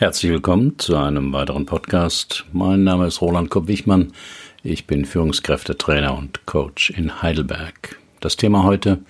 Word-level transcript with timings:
Herzlich 0.00 0.32
willkommen 0.32 0.78
zu 0.78 0.96
einem 0.96 1.34
weiteren 1.34 1.66
Podcast. 1.66 2.46
Mein 2.54 2.84
Name 2.84 3.06
ist 3.06 3.20
Roland 3.20 3.50
Kopp-Wichmann. 3.50 4.14
Ich 4.62 4.86
bin 4.86 5.04
Führungskräftetrainer 5.04 6.16
und 6.16 6.46
Coach 6.46 6.88
in 6.88 7.20
Heidelberg. 7.20 7.98
Das 8.20 8.38
Thema 8.38 8.64
heute 8.64 9.00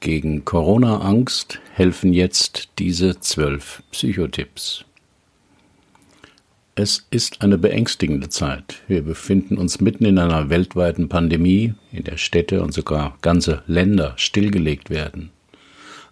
gegen 0.00 0.46
Corona-Angst 0.46 1.60
helfen 1.74 2.14
jetzt 2.14 2.70
diese 2.78 3.20
zwölf 3.20 3.82
Psychotipps. 3.90 4.86
Es 6.74 7.06
ist 7.10 7.42
eine 7.42 7.58
beängstigende 7.58 8.30
Zeit. 8.30 8.80
Wir 8.88 9.02
befinden 9.02 9.58
uns 9.58 9.78
mitten 9.82 10.06
in 10.06 10.18
einer 10.18 10.48
weltweiten 10.48 11.10
Pandemie, 11.10 11.74
in 11.92 12.04
der 12.04 12.16
Städte 12.16 12.62
und 12.62 12.72
sogar 12.72 13.18
ganze 13.20 13.62
Länder 13.66 14.14
stillgelegt 14.16 14.88
werden. 14.88 15.32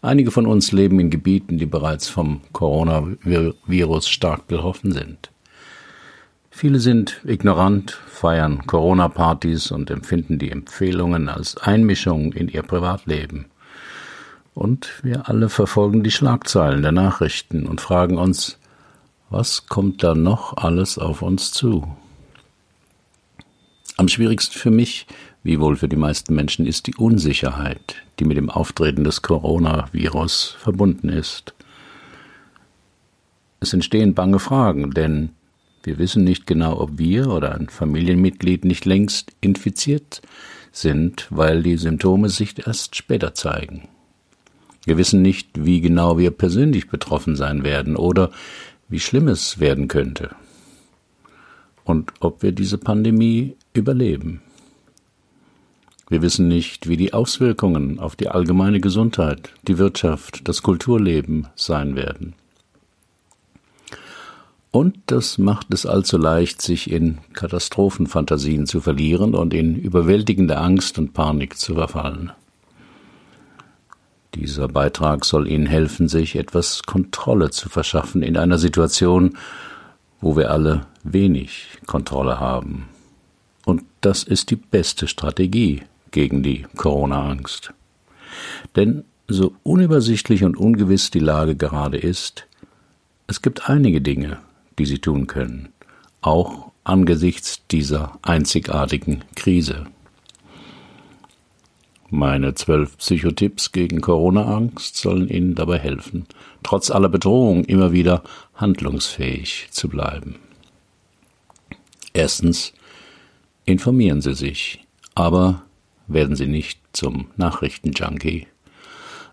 Einige 0.03 0.31
von 0.31 0.47
uns 0.47 0.73
leben 0.73 1.01
in 1.01 1.11
Gebieten, 1.11 1.59
die 1.59 1.67
bereits 1.67 2.09
vom 2.09 2.41
Coronavirus 2.53 4.09
stark 4.09 4.47
betroffen 4.47 4.93
sind. 4.93 5.31
Viele 6.51 6.81
sind 6.81 7.21
ignorant, 7.25 7.91
feiern 8.07 8.67
Corona-Partys 8.67 9.71
und 9.73 9.91
empfinden 9.91 10.39
die 10.39 10.51
Empfehlungen 10.51 11.29
als 11.29 11.57
Einmischung 11.59 12.33
in 12.33 12.49
ihr 12.49 12.63
Privatleben. 12.63 13.47
Und 14.55 14.89
wir 15.03 15.29
alle 15.29 15.51
verfolgen 15.51 16.03
die 16.03 16.11
Schlagzeilen 16.11 16.81
der 16.81 16.93
Nachrichten 16.93 17.67
und 17.67 17.83
fragen 17.83 18.17
uns, 18.17 18.59
was 19.29 19.67
kommt 19.67 20.03
da 20.03 20.15
noch 20.15 20.57
alles 20.57 20.99
auf 20.99 21.21
uns 21.21 21.53
zu? 21.53 21.95
Am 23.99 24.09
schwierigsten 24.09 24.59
für 24.59 24.71
mich 24.71 25.07
wie 25.47 25.61
wohl 25.61 25.77
für 25.77 25.89
die 25.89 25.95
meisten 25.95 26.35
Menschen 26.35 26.67
ist 26.67 26.89
die 26.89 26.97
Unsicherheit, 26.97 27.95
die 28.19 28.25
mit 28.25 28.37
dem 28.37 28.51
Auftreten 28.51 29.05
des 29.05 29.23
Coronavirus 29.23 30.57
verbunden 30.59 31.09
ist. 31.09 31.55
Es 33.61 33.73
entstehen 33.73 34.15
bange 34.15 34.41
Fragen, 34.41 34.91
denn 34.91 35.31
wir 35.85 35.99
wissen 35.99 36.25
nicht 36.25 36.49
genau, 36.49 36.81
ob 36.81 36.99
wir 36.99 37.29
oder 37.29 37.55
ein 37.55 37.69
Familienmitglied 37.69 38.65
nicht 38.65 38.85
längst 38.87 39.37
infiziert 39.41 40.21
sind, 40.73 41.29
weil 41.31 41.63
die 41.63 41.77
Symptome 41.77 42.29
sich 42.29 42.67
erst 42.67 42.97
später 42.97 43.33
zeigen. 43.33 43.89
Wir 44.85 44.99
wissen 44.99 45.23
nicht, 45.23 45.49
wie 45.65 45.81
genau 45.81 46.19
wir 46.19 46.33
persönlich 46.33 46.89
betroffen 46.89 47.37
sein 47.37 47.63
werden 47.63 47.95
oder 47.95 48.33
wie 48.89 49.01
schlimm 49.01 49.29
es 49.29 49.61
werden 49.61 49.87
könnte 49.87 50.35
und 51.85 52.13
ob 52.19 52.43
wir 52.43 52.51
diese 52.51 52.79
Pandemie 52.79 53.55
überleben. 53.75 54.43
Wir 56.09 56.23
wissen 56.23 56.47
nicht, 56.47 56.89
wie 56.89 56.97
die 56.97 57.13
Auswirkungen 57.13 57.99
auf 57.99 58.15
die 58.15 58.29
allgemeine 58.29 58.81
Gesundheit, 58.81 59.51
die 59.67 59.79
Wirtschaft, 59.79 60.47
das 60.47 60.63
Kulturleben 60.63 61.49
sein 61.57 61.97
werden. 61.97 62.35
Und 64.71 64.99
das 65.07 65.39
macht 65.39 65.73
es 65.73 65.85
allzu 65.85 66.17
leicht, 66.19 66.63
sich 66.63 66.91
in 66.93 67.19
Katastrophenfantasien 67.33 68.67
zu 68.67 68.81
verlieren 68.81 69.35
und 69.35 69.53
in 69.55 69.75
überwältigende 69.75 70.59
Angst 70.59 70.99
und 70.99 71.13
Panik 71.13 71.57
zu 71.57 71.75
verfallen. 71.75 72.31
Dieser 74.35 74.69
Beitrag 74.69 75.25
soll 75.25 75.49
Ihnen 75.49 75.67
helfen, 75.67 76.09
sich 76.09 76.37
etwas 76.37 76.83
Kontrolle 76.83 77.51
zu 77.51 77.69
verschaffen 77.71 78.23
in 78.23 78.37
einer 78.37 78.59
Situation, 78.59 79.39
wo 80.21 80.37
wir 80.37 80.51
alle 80.51 80.87
wenig 81.03 81.69
Kontrolle 81.87 82.39
haben. 82.39 82.87
Und 83.65 83.83
das 84.03 84.23
ist 84.25 84.51
die 84.51 84.57
beste 84.57 85.09
Strategie, 85.09 85.83
gegen 86.17 86.43
die 86.43 86.65
Corona-Angst. 86.77 87.75
Denn 88.75 89.05
so 89.29 89.55
unübersichtlich 89.65 90.45
und 90.45 90.57
ungewiss 90.57 91.11
die 91.11 91.19
Lage 91.19 91.57
gerade 91.57 91.99
ist, 91.99 92.47
es 93.27 93.43
gibt 93.43 93.69
einige 93.69 94.01
Dinge, 94.01 94.39
die 94.79 94.87
Sie 94.87 94.99
tun 94.99 95.27
können, 95.27 95.69
auch 96.23 96.73
angesichts 96.85 97.67
dieser 97.71 98.19
einzigartigen 98.23 99.25
Krise. 99.35 99.89
Meine 102.09 102.55
zwölf 102.55 102.97
Psychotipps 102.97 103.73
gegen 103.73 104.01
Corona-Angst 104.01 104.97
sollen 104.97 105.29
Ihnen 105.29 105.55
dabei 105.55 105.79
helfen, 105.79 106.25
trotz 106.63 106.91
aller 106.91 107.11
Bedrohung 107.11 107.67
immer 107.67 107.93
wieder 107.93 108.23
handlungsfähig 108.55 109.69
zu 109.71 109.91
bleiben. 109.91 110.37
Erstens, 112.15 112.73
informieren 113.67 114.23
Sie 114.23 114.33
sich, 114.33 114.83
aber 115.15 115.66
werden 116.09 116.37
Sie 116.37 116.47
nicht 116.47 116.81
zum 116.93 117.29
Nachrichtenjunkie. 117.37 118.47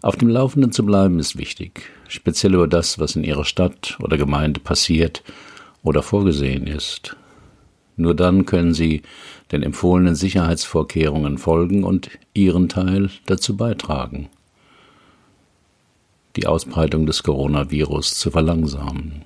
Auf 0.02 0.18
dem 0.18 0.28
Laufenden 0.28 0.72
zu 0.72 0.86
bleiben 0.86 1.20
ist 1.20 1.38
wichtig, 1.38 1.90
speziell 2.08 2.56
über 2.56 2.68
das, 2.68 3.00
was 3.00 3.16
in 3.16 3.24
Ihrer 3.24 3.46
Stadt 3.46 3.98
oder 4.02 4.18
Gemeinde 4.18 4.60
passiert 4.60 5.24
oder 5.82 6.04
vorgesehen 6.04 6.68
ist. 6.68 7.16
Nur 7.96 8.16
dann 8.16 8.46
können 8.46 8.74
Sie 8.74 9.04
den 9.52 9.64
empfohlenen 9.64 10.16
Sicherheitsvorkehrungen 10.16 11.38
folgen 11.38 11.84
und 11.84 12.10
Ihren 12.34 12.70
Teil 12.70 13.12
dazu 13.28 13.56
beitragen, 13.56 14.30
die 16.36 16.48
Ausbreitung 16.48 17.06
des 17.06 17.24
Coronavirus 17.24 18.16
zu 18.16 18.32
verlangsamen. 18.32 19.22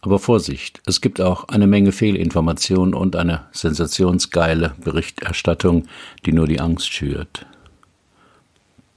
Aber 0.00 0.18
Vorsicht, 0.18 0.80
es 0.86 1.00
gibt 1.00 1.20
auch 1.20 1.48
eine 1.48 1.66
Menge 1.66 1.92
Fehlinformation 1.92 2.94
und 2.94 3.16
eine 3.16 3.46
sensationsgeile 3.52 4.74
Berichterstattung, 4.82 5.86
die 6.24 6.32
nur 6.32 6.46
die 6.46 6.60
Angst 6.60 6.92
schürt. 6.92 7.46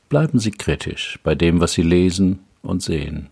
Bleiben 0.09 0.39
Sie 0.39 0.51
kritisch 0.51 1.19
bei 1.23 1.35
dem, 1.35 1.59
was 1.59 1.73
Sie 1.73 1.81
lesen 1.81 2.39
und 2.61 2.83
sehen. 2.83 3.29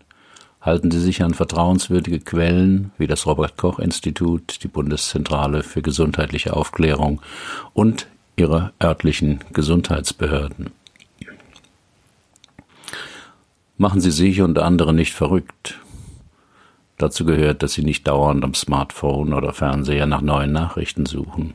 Halten 0.60 0.90
Sie 0.90 1.00
sich 1.00 1.22
an 1.22 1.32
vertrauenswürdige 1.32 2.20
Quellen 2.20 2.90
wie 2.98 3.06
das 3.06 3.24
Robert 3.24 3.56
Koch 3.56 3.78
Institut, 3.78 4.62
die 4.62 4.68
Bundeszentrale 4.68 5.62
für 5.62 5.80
gesundheitliche 5.80 6.54
Aufklärung 6.54 7.22
und 7.72 8.08
Ihre 8.36 8.72
örtlichen 8.82 9.40
Gesundheitsbehörden. 9.52 10.70
Machen 13.78 14.00
Sie 14.00 14.10
sich 14.10 14.42
und 14.42 14.58
andere 14.58 14.92
nicht 14.92 15.14
verrückt. 15.14 15.78
Dazu 17.00 17.24
gehört, 17.24 17.62
dass 17.62 17.72
Sie 17.72 17.82
nicht 17.82 18.06
dauernd 18.06 18.44
am 18.44 18.52
Smartphone 18.52 19.32
oder 19.32 19.54
Fernseher 19.54 20.04
nach 20.04 20.20
neuen 20.20 20.52
Nachrichten 20.52 21.06
suchen. 21.06 21.54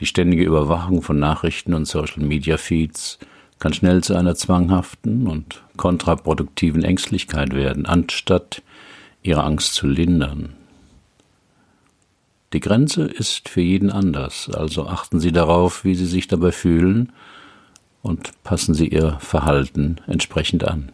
Die 0.00 0.06
ständige 0.06 0.42
Überwachung 0.42 1.02
von 1.02 1.18
Nachrichten 1.18 1.74
und 1.74 1.84
Social 1.84 2.22
Media 2.22 2.56
Feeds 2.56 3.18
kann 3.58 3.74
schnell 3.74 4.02
zu 4.02 4.14
einer 4.14 4.34
zwanghaften 4.34 5.26
und 5.26 5.62
kontraproduktiven 5.76 6.82
Ängstlichkeit 6.82 7.54
werden, 7.54 7.84
anstatt 7.84 8.62
ihre 9.22 9.44
Angst 9.44 9.74
zu 9.74 9.86
lindern. 9.86 10.54
Die 12.54 12.60
Grenze 12.60 13.02
ist 13.02 13.50
für 13.50 13.60
jeden 13.60 13.90
anders, 13.90 14.48
also 14.50 14.86
achten 14.86 15.20
Sie 15.20 15.32
darauf, 15.32 15.84
wie 15.84 15.94
Sie 15.94 16.06
sich 16.06 16.26
dabei 16.26 16.52
fühlen 16.52 17.12
und 18.00 18.30
passen 18.44 18.72
Sie 18.72 18.88
Ihr 18.88 19.18
Verhalten 19.20 19.98
entsprechend 20.06 20.64
an. 20.64 20.90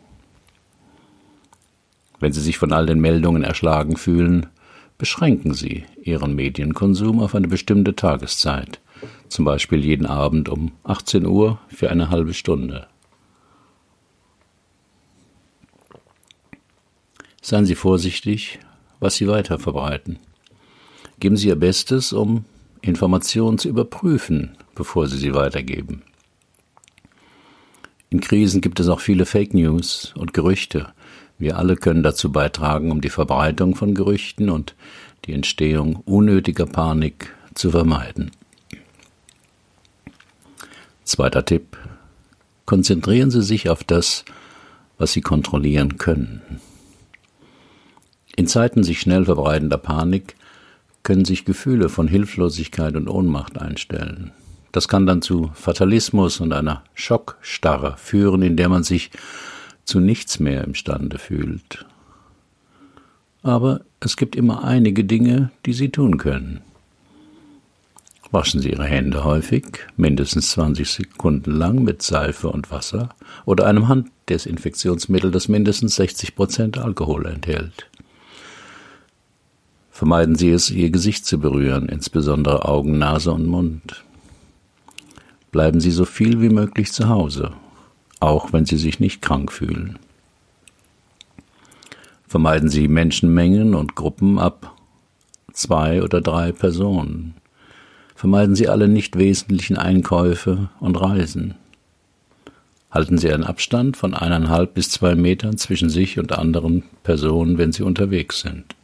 Wenn 2.21 2.33
Sie 2.33 2.41
sich 2.41 2.59
von 2.59 2.73
all 2.73 2.87
den 2.87 3.01
Meldungen 3.01 3.43
erschlagen 3.43 3.97
fühlen, 3.97 4.47
beschränken 4.97 5.55
Sie 5.55 5.85
Ihren 6.03 6.35
Medienkonsum 6.35 7.21
auf 7.21 7.35
eine 7.35 7.49
bestimmte 7.49 7.95
Tageszeit, 7.95 8.81
zum 9.29 9.45
Beispiel 9.45 9.85
jeden 9.85 10.07
Abend 10.07 10.49
um 10.49 10.73
18 10.85 11.27
Uhr 11.27 11.61
für 11.69 11.91
eine 11.91 12.11
halbe 12.11 12.35
Stunde. 12.35 12.89
Seien 17.41 17.65
Sie 17.65 17.77
vorsichtig, 17.77 18.59
was 19.01 19.15
Sie 19.15 19.29
weiter 19.29 19.59
verbreiten. 19.59 20.19
Geben 21.21 21.37
Sie 21.37 21.49
Ihr 21.49 21.57
Bestes, 21.57 22.13
um 22.13 22.45
Informationen 22.83 23.59
zu 23.59 23.69
überprüfen, 23.69 24.57
bevor 24.75 25.07
Sie 25.07 25.19
sie 25.19 25.35
weitergeben. 25.35 26.03
In 28.11 28.21
Krisen 28.21 28.61
gibt 28.61 28.81
es 28.81 28.89
auch 28.89 29.01
viele 29.01 29.27
Fake 29.27 29.55
News 29.55 30.13
und 30.17 30.33
Gerüchte, 30.33 30.93
wir 31.39 31.57
alle 31.57 31.77
können 31.77 32.03
dazu 32.03 32.33
beitragen, 32.33 32.91
um 32.91 33.01
die 33.01 33.11
Verbreitung 33.11 33.75
von 33.75 33.95
Gerüchten 33.95 34.51
und 34.51 34.75
die 35.25 35.33
Entstehung 35.33 35.97
unnötiger 36.05 36.67
Panik 36.67 37.35
zu 37.55 37.71
vermeiden. 37.71 38.31
Zweiter 41.05 41.45
Tipp. 41.45 41.79
Konzentrieren 42.67 43.31
Sie 43.31 43.43
sich 43.43 43.71
auf 43.71 43.83
das, 43.83 44.25
was 44.99 45.13
Sie 45.13 45.21
kontrollieren 45.23 45.97
können. 45.97 46.43
In 48.37 48.47
Zeiten 48.47 48.85
sich 48.85 49.01
schnell 49.01 49.25
verbreitender 49.25 49.79
Panik 49.79 50.37
können 51.03 51.25
sich 51.25 51.45
Gefühle 51.45 51.89
von 51.89 52.09
Hilflosigkeit 52.09 52.95
und 52.95 53.09
Ohnmacht 53.09 53.59
einstellen. 53.59 54.33
Das 54.73 54.87
kann 54.87 55.07
dann 55.07 55.23
zu 55.23 55.51
Fatalismus 55.55 56.41
und 56.41 56.53
einer 56.53 56.85
Schockstarre 56.95 57.97
führen, 57.97 58.43
in 58.43 58.57
der 58.57 58.69
man 58.69 58.83
sich 58.83 59.11
zu 59.89 60.01
nichts 60.01 60.39
mehr 60.39 60.65
imstande 60.65 61.19
fühlt. 61.19 61.87
Aber 63.43 63.81
es 64.01 64.17
gibt 64.17 64.37
immer 64.37 64.65
einige 64.65 65.05
Dinge, 65.05 65.51
die 65.65 65.73
sie 65.73 65.89
tun 65.89 66.19
können. 66.19 66.61
Waschen 68.31 68.61
Sie 68.61 68.71
Ihre 68.71 68.85
Hände 68.85 69.25
häufig, 69.25 69.65
mindestens 69.97 70.51
20 70.51 70.91
Sekunden 70.91 71.53
lang 71.53 71.83
mit 71.83 72.03
Seife 72.03 72.49
und 72.51 72.71
Wasser 72.71 73.09
oder 73.47 73.67
einem 73.67 73.89
Handdesinfektionsmittel, 73.89 75.31
das 75.31 75.49
mindestens 75.49 75.97
60 75.97 76.37
Prozent 76.37 76.77
Alkohol 76.77 77.25
enthält. 77.25 77.89
Vermeiden 79.91 80.35
Sie 80.35 80.51
es, 80.51 80.71
Ihr 80.71 80.91
Gesicht 80.91 81.25
zu 81.25 81.39
berühren, 81.41 81.89
insbesondere 81.89 82.67
Augen, 82.67 82.99
Nase 82.99 83.33
und 83.33 83.47
Mund. 83.47 84.05
Bleiben 85.51 85.81
Sie 85.81 85.91
so 85.91 86.05
viel 86.05 86.43
wie 86.43 86.51
möglich 86.51 86.93
zu 86.93 87.09
Hause, 87.09 87.53
auch 88.21 88.53
wenn 88.53 88.65
Sie 88.65 88.77
sich 88.77 89.01
nicht 89.01 89.23
krank 89.23 89.53
fühlen. 89.53 89.99
Vermeiden 92.27 92.69
Sie 92.69 92.89
Menschenmengen 92.89 93.75
und 93.75 93.95
Gruppen 93.95 94.39
ab 94.39 94.75
zwei 95.53 96.03
oder 96.03 96.21
drei 96.21 96.53
Personen. 96.53 97.35
Vermeiden 98.15 98.55
Sie 98.55 98.69
alle 98.69 98.89
nicht 98.89 99.17
wesentlichen 99.17 99.79
Einkäufe 99.79 100.69
und 100.81 101.01
Reisen. 101.01 101.55
Halten 102.91 103.19
Sie 103.19 103.33
einen 103.33 103.45
Abstand 103.45 103.97
von 103.97 104.15
eineinhalb 104.15 104.75
bis 104.75 104.91
zwei 104.91 105.15
Metern 105.15 105.59
zwischen 105.59 105.91
sich 105.91 106.19
und 106.19 106.33
anderen 106.33 106.85
Personen, 107.03 107.59
wenn 107.59 107.73
Sie 107.73 107.83
unterwegs 107.83 108.41
sind. 108.41 108.75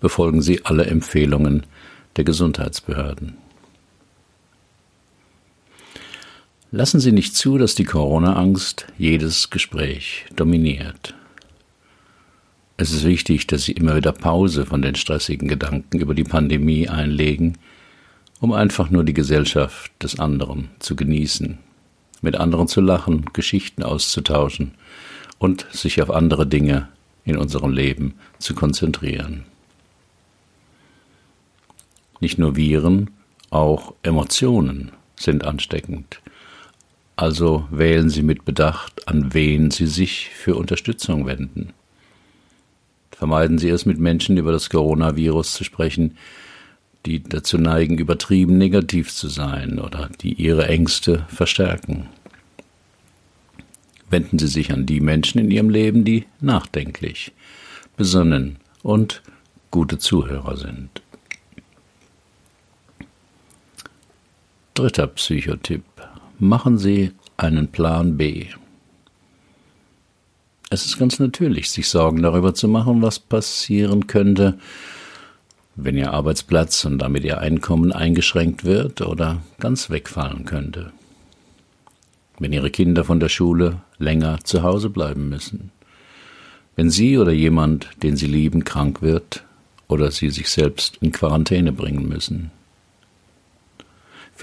Befolgen 0.00 0.42
Sie 0.42 0.64
alle 0.64 0.86
Empfehlungen 0.86 1.64
der 2.16 2.24
Gesundheitsbehörden. 2.24 3.43
Lassen 6.76 6.98
Sie 6.98 7.12
nicht 7.12 7.36
zu, 7.36 7.56
dass 7.56 7.76
die 7.76 7.84
Corona-Angst 7.84 8.86
jedes 8.98 9.50
Gespräch 9.50 10.26
dominiert. 10.34 11.14
Es 12.76 12.90
ist 12.90 13.04
wichtig, 13.04 13.46
dass 13.46 13.62
Sie 13.62 13.70
immer 13.70 13.94
wieder 13.94 14.10
Pause 14.10 14.66
von 14.66 14.82
den 14.82 14.96
stressigen 14.96 15.46
Gedanken 15.46 16.00
über 16.00 16.16
die 16.16 16.24
Pandemie 16.24 16.88
einlegen, 16.88 17.58
um 18.40 18.50
einfach 18.50 18.90
nur 18.90 19.04
die 19.04 19.14
Gesellschaft 19.14 19.92
des 20.02 20.18
anderen 20.18 20.68
zu 20.80 20.96
genießen, 20.96 21.58
mit 22.22 22.34
anderen 22.34 22.66
zu 22.66 22.80
lachen, 22.80 23.26
Geschichten 23.32 23.84
auszutauschen 23.84 24.72
und 25.38 25.66
sich 25.70 26.02
auf 26.02 26.10
andere 26.10 26.44
Dinge 26.44 26.88
in 27.24 27.36
unserem 27.36 27.70
Leben 27.70 28.14
zu 28.40 28.56
konzentrieren. 28.56 29.44
Nicht 32.18 32.40
nur 32.40 32.56
Viren, 32.56 33.10
auch 33.50 33.94
Emotionen 34.02 34.90
sind 35.14 35.44
ansteckend. 35.44 36.20
Also 37.16 37.66
wählen 37.70 38.10
Sie 38.10 38.22
mit 38.22 38.44
Bedacht, 38.44 39.06
an 39.06 39.34
wen 39.34 39.70
Sie 39.70 39.86
sich 39.86 40.30
für 40.30 40.56
Unterstützung 40.56 41.26
wenden. 41.26 41.72
Vermeiden 43.12 43.58
Sie 43.58 43.68
es, 43.68 43.86
mit 43.86 43.98
Menschen 43.98 44.36
über 44.36 44.50
das 44.50 44.68
Coronavirus 44.68 45.52
zu 45.52 45.62
sprechen, 45.62 46.16
die 47.06 47.22
dazu 47.22 47.58
neigen, 47.58 47.98
übertrieben 47.98 48.58
negativ 48.58 49.12
zu 49.12 49.28
sein 49.28 49.78
oder 49.78 50.10
die 50.20 50.32
ihre 50.34 50.66
Ängste 50.66 51.24
verstärken. 51.28 52.08
Wenden 54.10 54.38
Sie 54.38 54.48
sich 54.48 54.72
an 54.72 54.86
die 54.86 55.00
Menschen 55.00 55.38
in 55.38 55.50
Ihrem 55.50 55.70
Leben, 55.70 56.04
die 56.04 56.26
nachdenklich, 56.40 57.32
besonnen 57.96 58.56
und 58.82 59.22
gute 59.70 59.98
Zuhörer 59.98 60.56
sind. 60.56 61.02
Dritter 64.74 65.06
Psychotipp. 65.06 65.84
Machen 66.44 66.76
Sie 66.76 67.12
einen 67.38 67.68
Plan 67.68 68.18
B. 68.18 68.48
Es 70.68 70.84
ist 70.84 70.98
ganz 70.98 71.18
natürlich, 71.18 71.70
sich 71.70 71.88
Sorgen 71.88 72.20
darüber 72.20 72.52
zu 72.52 72.68
machen, 72.68 73.00
was 73.00 73.18
passieren 73.18 74.08
könnte, 74.08 74.58
wenn 75.74 75.96
Ihr 75.96 76.12
Arbeitsplatz 76.12 76.84
und 76.84 76.98
damit 76.98 77.24
Ihr 77.24 77.38
Einkommen 77.38 77.92
eingeschränkt 77.92 78.66
wird 78.66 79.00
oder 79.00 79.40
ganz 79.58 79.88
wegfallen 79.88 80.44
könnte. 80.44 80.92
Wenn 82.38 82.52
Ihre 82.52 82.70
Kinder 82.70 83.04
von 83.04 83.20
der 83.20 83.30
Schule 83.30 83.80
länger 83.96 84.40
zu 84.44 84.62
Hause 84.62 84.90
bleiben 84.90 85.30
müssen. 85.30 85.70
Wenn 86.76 86.90
Sie 86.90 87.16
oder 87.16 87.32
jemand, 87.32 87.88
den 88.02 88.18
Sie 88.18 88.26
lieben, 88.26 88.64
krank 88.64 89.00
wird 89.00 89.44
oder 89.88 90.10
Sie 90.10 90.28
sich 90.28 90.50
selbst 90.50 90.98
in 91.00 91.10
Quarantäne 91.10 91.72
bringen 91.72 92.06
müssen. 92.06 92.50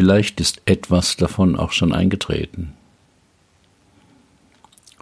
Vielleicht 0.02 0.42
ist 0.42 0.64
etwas 0.66 1.16
davon 1.16 1.56
auch 1.56 1.74
schon 1.74 1.94
eingetreten. 1.94 2.74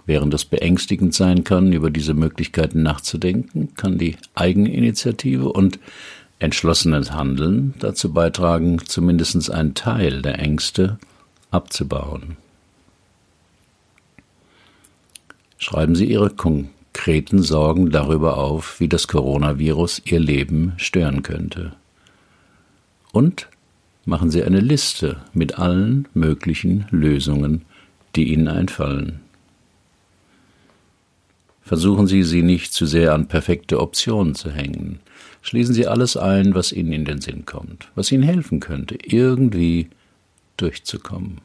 Während 0.04 0.34
es 0.34 0.44
beängstigend 0.44 1.14
sein 1.14 1.42
kann, 1.42 1.72
über 1.72 1.88
diese 1.88 2.12
Möglichkeiten 2.12 2.82
nachzudenken, 2.82 3.74
kann 3.76 3.96
die 3.96 4.18
Eigeninitiative 4.34 5.48
und 5.48 5.78
entschlossenes 6.38 7.12
Handeln 7.12 7.72
dazu 7.78 8.12
beitragen, 8.12 8.78
zumindest 8.84 9.50
einen 9.50 9.72
Teil 9.72 10.20
der 10.20 10.38
Ängste 10.38 10.98
abzubauen. 11.50 12.36
Schreiben 15.56 15.94
Sie 15.94 16.10
Ihre 16.10 16.28
konkreten 16.28 17.42
Sorgen 17.42 17.90
darüber 17.90 18.36
auf, 18.36 18.80
wie 18.80 18.88
das 18.88 19.08
Coronavirus 19.08 20.02
Ihr 20.04 20.20
Leben 20.20 20.74
stören 20.76 21.22
könnte. 21.22 21.72
Und 23.12 23.48
machen 24.04 24.30
Sie 24.30 24.42
eine 24.42 24.60
Liste 24.60 25.18
mit 25.32 25.58
allen 25.58 26.08
möglichen 26.14 26.86
Lösungen, 26.90 27.62
die 28.16 28.32
Ihnen 28.32 28.48
einfallen. 28.48 29.20
Versuchen 31.62 32.08
Sie, 32.08 32.24
sie 32.24 32.42
nicht 32.42 32.72
zu 32.72 32.84
sehr 32.84 33.14
an 33.14 33.28
perfekte 33.28 33.78
Optionen 33.78 34.34
zu 34.34 34.50
hängen. 34.50 34.98
Schließen 35.40 35.72
Sie 35.74 35.86
alles 35.86 36.16
ein, 36.16 36.54
was 36.54 36.72
Ihnen 36.72 36.92
in 36.92 37.04
den 37.04 37.20
Sinn 37.20 37.46
kommt, 37.46 37.88
was 37.94 38.10
Ihnen 38.10 38.24
helfen 38.24 38.58
könnte, 38.58 38.98
irgendwie 39.00 39.88
durchzukommen. 40.56 41.40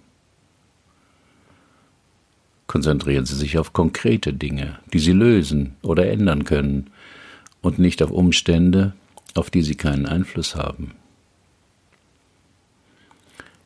Konzentrieren 2.65 3.25
Sie 3.25 3.35
sich 3.35 3.59
auf 3.59 3.73
konkrete 3.73 4.33
Dinge, 4.33 4.79
die 4.91 4.99
Sie 4.99 5.11
lösen 5.11 5.75
oder 5.83 6.07
ändern 6.07 6.43
können, 6.43 6.89
und 7.61 7.79
nicht 7.79 8.01
auf 8.03 8.11
Umstände, 8.11 8.93
auf 9.33 9.49
die 9.49 9.61
Sie 9.61 9.75
keinen 9.75 10.05
Einfluss 10.05 10.55
haben. 10.55 10.91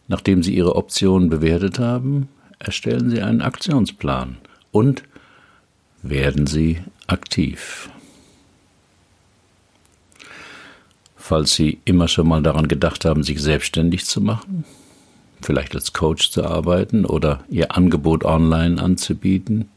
Nachdem 0.10 0.42
Sie 0.42 0.56
Ihre 0.56 0.76
Optionen 0.76 1.30
bewertet 1.30 1.78
haben, 1.80 2.28
erstellen 2.58 3.12
Sie 3.12 3.22
einen 3.22 3.42
Aktionsplan 3.42 4.38
und 4.72 5.04
werden 6.02 6.48
Sie 6.48 6.82
aktiv. 7.06 7.90
Falls 11.16 11.54
Sie 11.54 11.78
immer 11.86 12.08
schon 12.08 12.28
mal 12.28 12.42
daran 12.42 12.68
gedacht 12.68 13.06
haben, 13.06 13.22
sich 13.22 13.40
selbstständig 13.40 14.06
zu 14.06 14.20
machen, 14.20 14.66
vielleicht 15.42 15.76
als 15.76 15.94
Coach 15.94 16.32
zu 16.32 16.44
arbeiten 16.44 17.06
oder 17.06 17.44
Ihr 17.48 17.78
Angebot 17.78 18.26
online 18.26 18.82
anzubieten, 18.82 19.70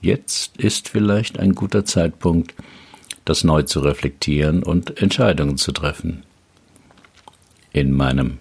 jetzt 0.00 0.56
ist 0.56 0.88
vielleicht 0.88 1.38
ein 1.38 1.54
guter 1.54 1.84
Zeitpunkt, 1.84 2.54
das 3.24 3.44
neu 3.44 3.62
zu 3.62 3.80
reflektieren 3.80 4.64
und 4.64 5.00
Entscheidungen 5.00 5.58
zu 5.58 5.70
treffen. 5.70 6.24
In 7.72 7.92
meinem 7.92 8.38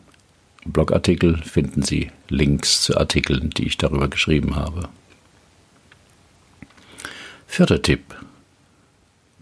Blogartikel 0.65 1.37
finden 1.37 1.83
Sie 1.83 2.11
Links 2.29 2.83
zu 2.83 2.97
Artikeln, 2.97 3.49
die 3.51 3.67
ich 3.67 3.77
darüber 3.77 4.07
geschrieben 4.07 4.55
habe. 4.55 4.89
Vierter 7.47 7.81
Tipp. 7.81 8.15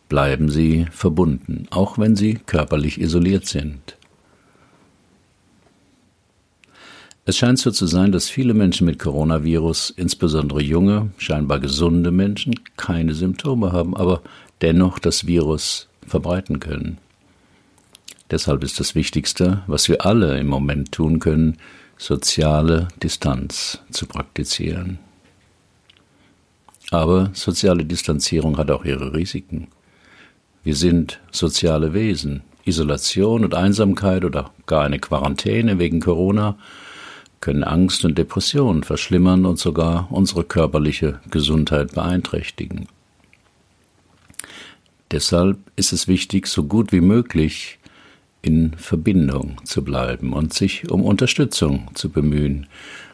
Bleiben 0.09 0.49
Sie 0.49 0.87
verbunden, 0.91 1.67
auch 1.69 1.97
wenn 1.97 2.15
Sie 2.15 2.39
körperlich 2.45 2.99
isoliert 2.99 3.45
sind. 3.45 3.95
Es 7.23 7.37
scheint 7.37 7.59
so 7.59 7.71
zu 7.71 7.85
sein, 7.85 8.11
dass 8.11 8.29
viele 8.29 8.53
Menschen 8.53 8.85
mit 8.85 8.97
Coronavirus, 8.97 9.91
insbesondere 9.91 10.61
junge, 10.61 11.11
scheinbar 11.17 11.59
gesunde 11.59 12.11
Menschen, 12.11 12.55
keine 12.77 13.13
Symptome 13.13 13.71
haben, 13.71 13.95
aber 13.95 14.21
dennoch 14.61 14.99
das 14.99 15.27
Virus 15.27 15.87
verbreiten 16.05 16.59
können. 16.59 16.97
Deshalb 18.31 18.63
ist 18.63 18.79
das 18.79 18.95
Wichtigste, 18.95 19.61
was 19.67 19.89
wir 19.89 20.05
alle 20.05 20.39
im 20.39 20.47
Moment 20.47 20.93
tun 20.93 21.19
können, 21.19 21.57
soziale 21.97 22.87
Distanz 23.03 23.79
zu 23.91 24.05
praktizieren. 24.07 24.99
Aber 26.91 27.29
soziale 27.33 27.85
Distanzierung 27.85 28.57
hat 28.57 28.71
auch 28.71 28.85
ihre 28.85 29.13
Risiken. 29.13 29.67
Wir 30.63 30.75
sind 30.75 31.19
soziale 31.31 31.93
Wesen. 31.93 32.41
Isolation 32.63 33.43
und 33.43 33.53
Einsamkeit 33.53 34.23
oder 34.23 34.51
gar 34.65 34.85
eine 34.85 34.99
Quarantäne 34.99 35.79
wegen 35.79 35.99
Corona 35.99 36.57
können 37.39 37.63
Angst 37.63 38.05
und 38.05 38.17
Depression 38.17 38.83
verschlimmern 38.83 39.45
und 39.45 39.57
sogar 39.57 40.07
unsere 40.11 40.43
körperliche 40.43 41.19
Gesundheit 41.31 41.93
beeinträchtigen. 41.93 42.87
Deshalb 45.11 45.57
ist 45.75 45.91
es 45.91 46.07
wichtig, 46.07 46.47
so 46.47 46.63
gut 46.63 46.91
wie 46.91 47.01
möglich 47.01 47.79
in 48.41 48.73
Verbindung 48.73 49.57
zu 49.63 49.83
bleiben 49.83 50.33
und 50.33 50.53
sich 50.53 50.89
um 50.89 51.03
Unterstützung 51.03 51.89
zu 51.93 52.09
bemühen, 52.09 52.67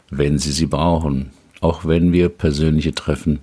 wenn 0.10 0.40
Sie 0.40 0.52
sie 0.52 0.68
brauchen, 0.68 1.32
auch 1.60 1.86
wenn 1.86 2.14
wir 2.14 2.30
persönliche 2.30 2.94
Treffen 2.94 3.40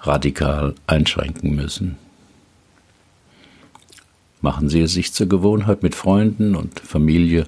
radikal 0.00 0.74
einschränken 0.86 1.54
müssen. 1.54 1.96
Machen 4.40 4.68
Sie 4.68 4.80
es 4.80 4.92
sich 4.92 5.12
zur 5.12 5.28
Gewohnheit, 5.28 5.82
mit 5.82 5.94
Freunden 5.94 6.54
und 6.54 6.80
Familie 6.80 7.46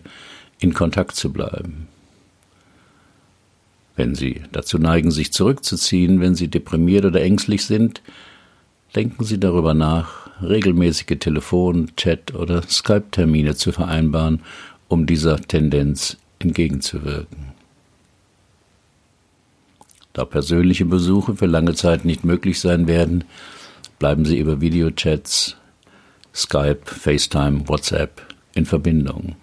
in 0.58 0.74
Kontakt 0.74 1.14
zu 1.14 1.32
bleiben. 1.32 1.86
Wenn 3.96 4.14
Sie 4.14 4.42
dazu 4.52 4.78
neigen, 4.78 5.10
sich 5.10 5.32
zurückzuziehen, 5.32 6.20
wenn 6.20 6.34
Sie 6.34 6.48
deprimiert 6.48 7.04
oder 7.04 7.20
ängstlich 7.20 7.64
sind, 7.64 8.02
denken 8.94 9.24
Sie 9.24 9.38
darüber 9.38 9.74
nach, 9.74 10.27
regelmäßige 10.42 11.18
Telefon-, 11.18 11.90
Chat- 11.96 12.34
oder 12.34 12.62
Skype-Termine 12.62 13.54
zu 13.54 13.72
vereinbaren, 13.72 14.40
um 14.88 15.06
dieser 15.06 15.40
Tendenz 15.40 16.16
entgegenzuwirken. 16.38 17.52
Da 20.12 20.24
persönliche 20.24 20.84
Besuche 20.84 21.36
für 21.36 21.46
lange 21.46 21.74
Zeit 21.74 22.04
nicht 22.04 22.24
möglich 22.24 22.60
sein 22.60 22.88
werden, 22.88 23.24
bleiben 23.98 24.24
Sie 24.24 24.38
über 24.38 24.60
Videochats, 24.60 25.56
Skype, 26.34 26.80
FaceTime, 26.84 27.68
WhatsApp 27.68 28.22
in 28.54 28.66
Verbindung. 28.66 29.36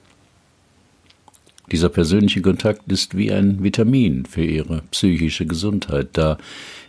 Dieser 1.71 1.89
persönliche 1.89 2.41
Kontakt 2.41 2.91
ist 2.91 3.17
wie 3.17 3.31
ein 3.31 3.63
Vitamin 3.63 4.25
für 4.25 4.43
Ihre 4.43 4.83
psychische 4.91 5.45
Gesundheit, 5.45 6.09
da 6.13 6.37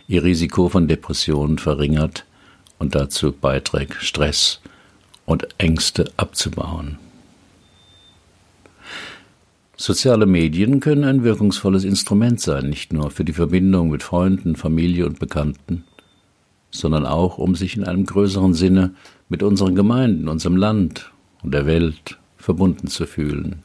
Ihr 0.07 0.23
Risiko 0.23 0.69
von 0.69 0.87
Depressionen 0.87 1.57
verringert 1.57 2.26
und 2.79 2.95
dazu 2.95 3.31
beiträgt, 3.31 3.95
Stress 3.95 4.61
und 5.25 5.47
Ängste 5.57 6.11
abzubauen. 6.17 6.97
Soziale 9.79 10.25
Medien 10.25 10.79
können 10.79 11.03
ein 11.03 11.23
wirkungsvolles 11.23 11.83
Instrument 11.83 12.41
sein, 12.41 12.69
nicht 12.69 12.93
nur 12.93 13.11
für 13.11 13.23
die 13.23 13.33
Verbindung 13.33 13.89
mit 13.89 14.01
Freunden, 14.01 14.55
Familie 14.55 15.05
und 15.05 15.19
Bekannten, 15.19 15.83
sondern 16.71 17.05
auch, 17.05 17.37
um 17.37 17.53
sich 17.53 17.77
in 17.77 17.83
einem 17.83 18.05
größeren 18.05 18.55
Sinne 18.55 18.95
mit 19.29 19.43
unseren 19.43 19.75
Gemeinden, 19.75 20.29
unserem 20.29 20.57
Land 20.57 21.11
und 21.43 21.53
der 21.53 21.67
Welt 21.67 22.17
verbunden 22.37 22.87
zu 22.87 23.05
fühlen. 23.05 23.61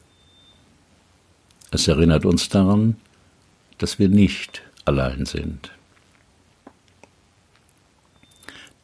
Es 1.71 1.87
erinnert 1.87 2.25
uns 2.25 2.49
daran, 2.49 2.97
dass 3.79 3.97
wir 3.97 4.07
nicht 4.07 4.61
allein 4.85 5.25
sind. 5.25 5.71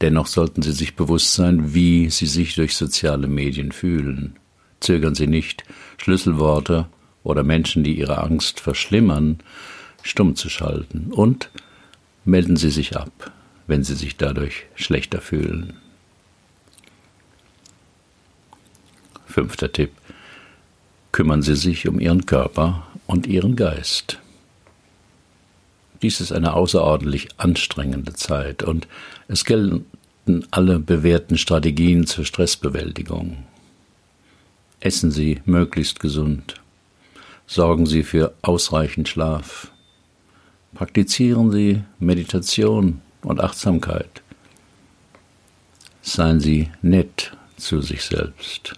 Dennoch 0.01 0.27
sollten 0.27 0.61
Sie 0.61 0.71
sich 0.71 0.95
bewusst 0.95 1.33
sein, 1.33 1.73
wie 1.73 2.09
Sie 2.09 2.25
sich 2.25 2.55
durch 2.55 2.75
soziale 2.75 3.27
Medien 3.27 3.71
fühlen. 3.71 4.37
Zögern 4.79 5.13
Sie 5.13 5.27
nicht, 5.27 5.65
Schlüsselworte 5.97 6.87
oder 7.23 7.43
Menschen, 7.43 7.83
die 7.83 7.97
Ihre 7.99 8.19
Angst 8.23 8.61
verschlimmern, 8.61 9.39
stumm 10.01 10.35
zu 10.35 10.49
schalten 10.49 11.11
und 11.11 11.49
melden 12.23 12.55
Sie 12.55 12.69
sich 12.69 12.95
ab, 12.95 13.31
wenn 13.67 13.83
Sie 13.83 13.95
sich 13.95 14.15
dadurch 14.15 14.67
schlechter 14.75 15.19
fühlen. 15.19 15.73
Fünfter 19.25 19.71
Tipp. 19.71 19.91
Kümmern 21.11 21.41
Sie 21.41 21.55
sich 21.55 21.87
um 21.87 21.99
Ihren 21.99 22.25
Körper 22.25 22.87
und 23.05 23.27
Ihren 23.27 23.55
Geist. 23.55 24.19
Dies 26.01 26.21
ist 26.21 26.31
eine 26.31 26.53
außerordentlich 26.53 27.29
anstrengende 27.37 28.13
Zeit 28.13 28.63
und 28.63 28.87
es 29.27 29.43
gelten 29.45 29.85
alle 30.51 30.79
bewährten 30.79 31.37
Strategien 31.37 32.07
zur 32.07 32.25
Stressbewältigung. 32.25 33.43
Essen 34.79 35.11
Sie 35.11 35.41
möglichst 35.45 35.99
gesund. 35.99 36.55
Sorgen 37.47 37.85
Sie 37.85 38.03
für 38.03 38.33
ausreichend 38.41 39.09
Schlaf. 39.09 39.71
Praktizieren 40.73 41.51
Sie 41.51 41.81
Meditation 41.99 43.01
und 43.21 43.41
Achtsamkeit. 43.41 44.21
Seien 46.01 46.39
Sie 46.39 46.69
nett 46.81 47.35
zu 47.57 47.81
sich 47.81 48.03
selbst. 48.03 48.75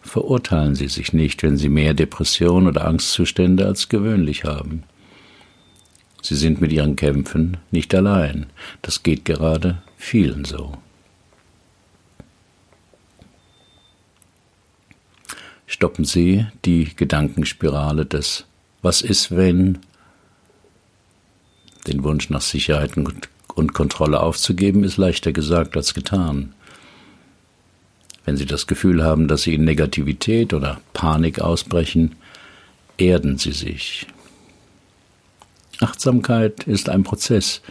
Verurteilen 0.00 0.74
Sie 0.74 0.88
sich 0.88 1.12
nicht, 1.12 1.42
wenn 1.42 1.56
Sie 1.56 1.68
mehr 1.68 1.92
Depression 1.92 2.66
oder 2.66 2.86
Angstzustände 2.86 3.66
als 3.66 3.88
gewöhnlich 3.88 4.44
haben. 4.44 4.84
Sie 6.24 6.36
sind 6.36 6.62
mit 6.62 6.72
Ihren 6.72 6.96
Kämpfen 6.96 7.58
nicht 7.70 7.94
allein. 7.94 8.46
Das 8.80 9.02
geht 9.02 9.26
gerade 9.26 9.82
vielen 9.98 10.46
so. 10.46 10.72
Stoppen 15.66 16.06
Sie 16.06 16.46
die 16.64 16.96
Gedankenspirale 16.96 18.06
des 18.06 18.46
Was 18.80 19.02
ist 19.02 19.36
wenn? 19.36 19.80
Den 21.86 22.02
Wunsch 22.04 22.30
nach 22.30 22.40
Sicherheit 22.40 22.92
und 22.96 23.74
Kontrolle 23.74 24.20
aufzugeben 24.20 24.82
ist 24.82 24.96
leichter 24.96 25.32
gesagt 25.32 25.76
als 25.76 25.92
getan. 25.92 26.54
Wenn 28.24 28.38
Sie 28.38 28.46
das 28.46 28.66
Gefühl 28.66 29.04
haben, 29.04 29.28
dass 29.28 29.42
Sie 29.42 29.52
in 29.52 29.64
Negativität 29.64 30.54
oder 30.54 30.80
Panik 30.94 31.42
ausbrechen, 31.42 32.16
erden 32.96 33.36
Sie 33.36 33.52
sich. 33.52 34.06
Achtsamkeit 35.80 36.64
ist 36.64 36.88
ein 36.88 37.02
Prozess, 37.04 37.62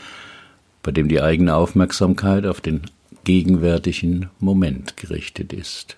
bei 0.82 0.92
dem 0.92 1.08
die 1.08 1.22
eigene 1.22 1.56
Aufmerksamkeit 1.56 2.46
auf 2.46 2.62
den 2.62 2.82
gegenwärtigen 3.24 4.30
Moment 4.40 4.98
gerichtet 4.98 5.54
ist. 5.54 5.98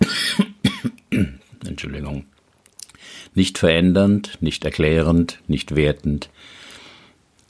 Entschuldigung. 1.66 2.24
Nicht 3.34 3.58
verändernd, 3.58 4.38
nicht 4.40 4.64
erklärend, 4.64 5.40
nicht 5.46 5.76
wertend. 5.76 6.30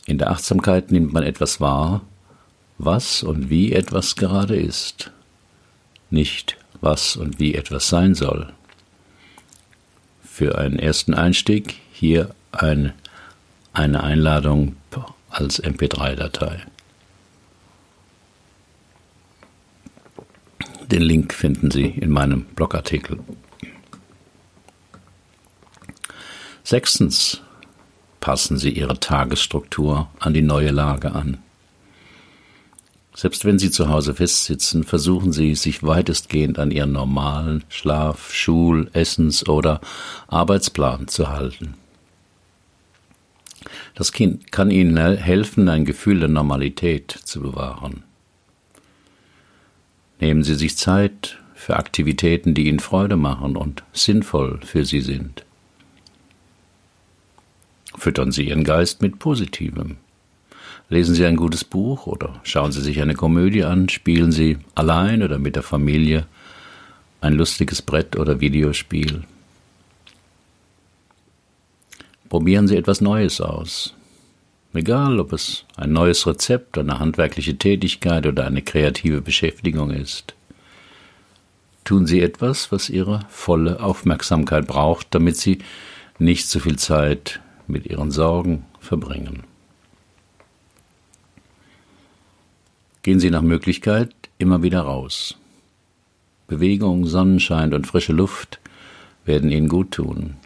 In 0.07 0.19
der 0.19 0.31
Achtsamkeit 0.31 0.91
nimmt 0.91 1.13
man 1.13 1.23
etwas 1.23 1.61
wahr, 1.61 2.03
was 2.79 3.23
und 3.23 3.51
wie 3.51 3.73
etwas 3.73 4.17
gerade 4.17 4.57
ist, 4.57 5.13
nicht 6.11 6.57
was 6.81 7.17
und 7.17 7.39
wie 7.39 7.55
etwas 7.55 7.89
sein 7.89 8.15
soll. 8.15 8.53
Für 10.41 10.57
einen 10.57 10.79
ersten 10.79 11.13
Einstieg 11.13 11.77
hier 11.93 12.35
ein 12.51 12.95
eine 13.75 14.03
Einladung 14.03 14.77
als 15.29 15.63
MP3-Datei. 15.63 16.63
Den 20.87 21.03
Link 21.03 21.35
finden 21.35 21.71
Sie 21.71 21.85
in 21.85 22.09
meinem 22.09 22.45
Blogartikel. 22.45 23.21
Sechstens. 26.65 27.43
Passen 28.21 28.57
Sie 28.57 28.71
Ihre 28.71 28.99
Tagesstruktur 28.99 30.09
an 30.21 30.33
die 30.33 30.41
neue 30.41 30.71
Lage 30.71 31.13
an. 31.13 31.37
Selbst 33.21 33.45
wenn 33.45 33.59
Sie 33.59 33.71
zu 33.71 33.91
Hause 33.91 34.15
festsitzen, 34.15 34.83
versuchen 34.83 35.31
Sie, 35.31 35.55
sich 35.55 35.83
weitestgehend 35.83 36.59
an 36.59 36.71
Ihren 36.71 36.93
normalen 36.93 37.65
Schlaf-, 37.69 38.33
Schul-, 38.33 38.89
Essens- 38.95 39.47
oder 39.47 39.83
Arbeitsplan 40.29 41.07
zu 41.07 41.29
halten. 41.29 41.75
Das 43.95 44.13
Kind 44.13 44.51
kann 44.53 44.71
Ihnen 44.71 44.97
helfen, 44.97 45.69
ein 45.69 45.85
Gefühl 45.85 46.21
der 46.21 46.31
Normalität 46.31 47.11
zu 47.11 47.43
bewahren. 47.43 48.05
Nehmen 50.19 50.43
Sie 50.43 50.55
sich 50.55 50.79
Zeit 50.79 51.37
für 51.55 51.77
Aktivitäten, 51.77 52.55
die 52.55 52.69
Ihnen 52.69 52.81
Freude 52.81 53.17
machen 53.17 53.55
und 53.55 53.85
sinnvoll 53.93 54.61
für 54.65 54.87
Sie 54.87 55.03
sind. 55.03 55.45
Füttern 57.99 58.33
Sie 58.33 58.49
Ihren 58.49 58.65
Geist 58.65 59.03
mit 59.03 59.19
Positivem. 59.19 59.99
Lesen 60.89 61.15
Sie 61.15 61.25
ein 61.25 61.37
gutes 61.37 61.65
Buch 61.65 62.07
oder 62.07 62.41
schauen 62.43 62.73
Sie 62.73 62.81
sich 62.81 63.01
eine 63.01 63.15
Komödie 63.15 63.65
an, 63.65 63.89
spielen 63.89 64.33
Sie 64.33 64.59
allein 64.75 65.23
oder 65.23 65.39
mit 65.39 65.57
der 65.57 65.63
Familie 65.63 66.27
ein 67.21 67.35
lustiges 67.35 67.83
Brett- 67.83 68.17
oder 68.17 68.41
Videospiel. 68.41 69.23
Probieren 72.29 72.69
Sie 72.69 72.77
etwas 72.77 73.01
Neues 73.01 73.41
aus. 73.41 73.95
Egal, 74.73 75.19
ob 75.19 75.33
es 75.33 75.65
ein 75.77 75.93
neues 75.93 76.27
Rezept, 76.27 76.79
eine 76.79 77.01
handwerkliche 77.01 77.59
Tätigkeit 77.59 78.25
oder 78.25 78.47
eine 78.47 78.63
kreative 78.63 79.21
Beschäftigung 79.21 79.91
ist. 79.91 80.35
Tun 81.85 82.07
Sie 82.07 82.21
etwas, 82.21 82.71
was 82.71 82.89
Ihre 82.89 83.27
volle 83.29 83.81
Aufmerksamkeit 83.81 84.69
braucht, 84.69 85.09
damit 85.11 85.37
Sie 85.37 85.59
nicht 86.21 86.49
zu 86.49 86.61
viel 86.61 86.77
Zeit 86.77 87.41
mit 87.67 87.87
Ihren 87.87 88.13
Sorgen 88.13 88.65
verbringen. 88.79 89.43
Gehen 93.03 93.21
Sie 93.21 93.31
nach 93.31 93.43
Möglichkeit 93.43 94.15
immer 94.39 94.63
wieder 94.63 94.83
raus. 94.83 95.37
Bewegung, 96.49 97.07
Sonnenschein 97.07 97.73
und 97.73 97.87
frische 97.87 98.13
Luft 98.13 98.61
werden 99.25 99.51
Ihnen 99.51 99.69
gut 99.69 99.93
tun. 99.93 100.37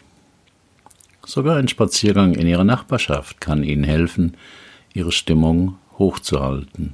Sogar 1.25 1.57
ein 1.57 1.67
Spaziergang 1.67 2.35
in 2.35 2.47
Ihrer 2.47 2.63
Nachbarschaft 2.63 3.41
kann 3.41 3.63
Ihnen 3.63 3.83
helfen, 3.83 4.35
Ihre 4.93 5.11
Stimmung 5.11 5.77
hochzuhalten. 5.97 6.93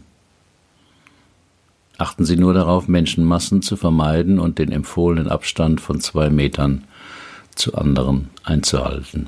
Achten 1.98 2.26
Sie 2.26 2.38
nur 2.38 2.54
darauf, 2.54 2.88
Menschenmassen 2.88 3.62
zu 3.62 3.76
vermeiden 3.76 4.40
und 4.40 4.58
den 4.58 4.72
empfohlenen 4.72 5.28
Abstand 5.28 5.82
von 5.82 6.00
zwei 6.00 6.30
Metern 6.30 6.86
zu 7.54 7.76
anderen 7.76 8.30
einzuhalten. 8.44 9.28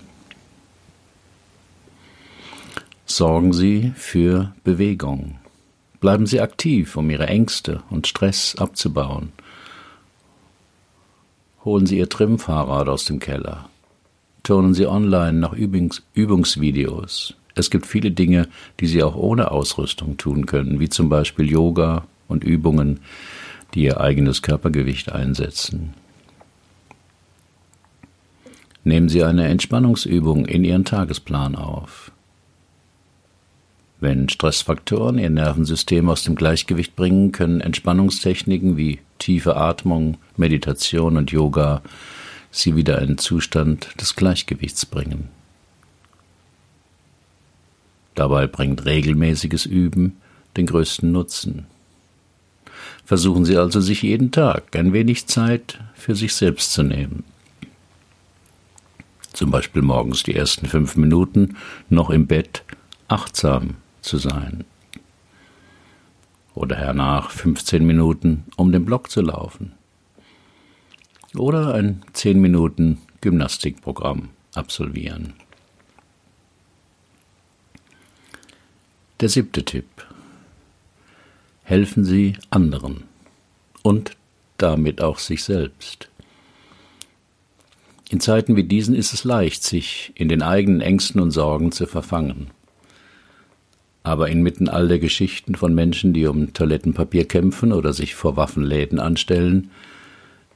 Sorgen 3.06 3.54
Sie 3.54 3.94
für 3.96 4.56
Bewegung. 4.64 5.38
Bleiben 6.04 6.26
Sie 6.26 6.42
aktiv, 6.42 6.98
um 6.98 7.10
Ihre 7.10 7.28
Ängste 7.28 7.82
und 7.90 8.08
Stress 8.08 8.58
abzubauen. 8.58 9.32
Holen 11.64 11.86
Sie 11.86 11.98
Ihr 11.98 12.10
Trimmfahrrad 12.10 12.90
aus 12.90 13.06
dem 13.06 13.22
Keller. 13.22 13.70
Turnen 14.44 14.74
Sie 14.74 14.86
online 14.86 15.40
nach 15.40 15.54
Übungs 15.54 16.04
Übungsvideos. 16.14 17.36
Es 17.56 17.70
gibt 17.70 17.86
viele 17.86 18.12
Dinge, 18.12 18.50
die 18.82 18.88
Sie 18.88 19.02
auch 19.02 19.16
ohne 19.16 19.52
Ausrüstung 19.52 20.18
tun 20.18 20.46
können, 20.46 20.82
wie 20.82 20.90
zum 20.90 21.08
Beispiel 21.08 21.50
Yoga 21.50 22.06
und 22.28 22.44
Übungen, 22.44 23.00
die 23.74 23.84
Ihr 23.84 24.02
eigenes 24.02 24.42
Körpergewicht 24.42 25.10
einsetzen. 25.10 25.94
Nehmen 28.84 29.08
Sie 29.08 29.24
eine 29.24 29.48
Entspannungsübung 29.48 30.48
in 30.48 30.66
Ihren 30.66 30.84
Tagesplan 30.84 31.56
auf. 31.56 32.13
Wenn 34.04 34.28
Stressfaktoren 34.28 35.18
Ihr 35.18 35.30
Nervensystem 35.30 36.10
aus 36.10 36.24
dem 36.24 36.36
Gleichgewicht 36.36 36.94
bringen, 36.94 37.32
können 37.32 37.62
Entspannungstechniken 37.62 38.76
wie 38.76 39.00
tiefe 39.18 39.56
Atmung, 39.56 40.18
Meditation 40.36 41.16
und 41.16 41.32
Yoga 41.32 41.82
Sie 42.52 42.76
wieder 42.76 43.02
in 43.02 43.18
Zustand 43.18 44.02
des 44.02 44.18
Gleichgewichts 44.18 44.86
bringen. 44.86 45.30
Dabei 48.14 48.46
bringt 48.46 48.84
regelmäßiges 48.84 49.66
Üben 49.66 50.18
den 50.58 50.66
größten 50.66 51.10
Nutzen. 51.10 51.66
Versuchen 53.06 53.46
Sie 53.46 53.56
also, 53.56 53.80
sich 53.80 54.02
jeden 54.02 54.32
Tag 54.32 54.76
ein 54.76 54.92
wenig 54.92 55.28
Zeit 55.28 55.80
für 55.96 56.14
sich 56.14 56.36
selbst 56.36 56.74
zu 56.74 56.84
nehmen. 56.84 57.24
Zum 59.32 59.50
Beispiel 59.50 59.82
morgens 59.82 60.24
die 60.24 60.36
ersten 60.36 60.68
fünf 60.68 60.98
Minuten 60.98 61.56
noch 61.90 62.10
im 62.10 62.28
Bett 62.28 62.64
achtsam 63.08 63.78
zu 64.04 64.18
sein. 64.18 64.66
Oder 66.54 66.76
hernach 66.76 67.32
15 67.32 67.86
Minuten 67.86 68.46
um 68.56 68.72
den 68.72 68.86
Block 68.86 69.10
zu 69.10 69.22
laufen. 69.22 69.74
Oder 71.36 71.74
ein 71.74 72.04
10 72.14 72.40
Minuten 72.40 73.02
Gymnastikprogramm 73.22 74.30
absolvieren. 74.54 75.34
Der 79.20 79.30
siebte 79.30 79.64
Tipp. 79.64 79.88
Helfen 81.64 82.04
Sie 82.04 82.38
anderen 82.50 83.06
und 83.82 84.16
damit 84.58 85.02
auch 85.02 85.18
sich 85.18 85.44
selbst. 85.44 86.10
In 88.10 88.20
Zeiten 88.20 88.56
wie 88.56 88.64
diesen 88.64 88.94
ist 88.94 89.14
es 89.14 89.24
leicht, 89.24 89.64
sich 89.64 90.12
in 90.16 90.30
den 90.30 90.44
eigenen 90.44 90.82
Ängsten 90.82 91.20
und 91.20 91.32
Sorgen 91.32 91.72
zu 91.72 91.88
verfangen. 91.88 92.52
Aber 94.04 94.30
inmitten 94.30 94.68
all 94.68 94.90
der 94.90 95.00
Geschichten 95.00 95.56
von 95.56 95.74
Menschen, 95.74 96.14
die 96.14 96.28
um 96.28 96.54
Toilettenpapier 96.54 97.26
kämpfen 97.26 97.72
oder 97.72 97.94
sich 97.94 98.16
vor 98.16 98.36
Waffenläden 98.36 99.00
anstellen, 99.00 99.72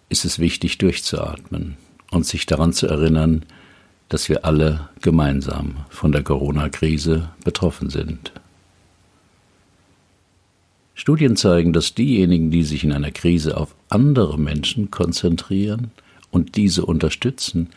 ist 0.09 0.25
es 0.25 0.39
wichtig 0.39 0.77
durchzuatmen 0.77 1.77
und 2.11 2.25
sich 2.25 2.45
daran 2.45 2.73
zu 2.73 2.87
erinnern, 2.87 3.43
dass 4.09 4.29
wir 4.29 4.45
alle 4.45 4.89
gemeinsam 5.01 5.77
von 5.89 6.11
der 6.11 6.23
Corona-Krise 6.23 7.29
betroffen 7.43 7.89
sind. 7.89 8.31
Studien 10.95 11.35
zeigen, 11.35 11.73
dass 11.73 11.93
diejenigen, 11.93 12.51
die 12.51 12.63
sich 12.63 12.83
in 12.83 12.91
einer 12.91 13.11
Krise 13.11 13.57
auf 13.57 13.75
andere 13.89 14.39
Menschen 14.39 14.89
konzentrieren 14.91 15.91
und 16.31 16.55
diese 16.55 16.85
unterstützen, 16.85 17.69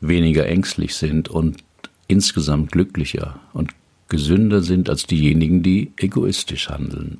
weniger 0.00 0.46
ängstlich 0.46 0.94
sind 0.94 1.28
und 1.28 1.58
insgesamt 2.06 2.72
glücklicher 2.72 3.40
und 3.52 3.72
gesünder 4.12 4.60
sind 4.60 4.90
als 4.90 5.06
diejenigen, 5.06 5.62
die 5.62 5.90
egoistisch 5.96 6.68
handeln. 6.68 7.18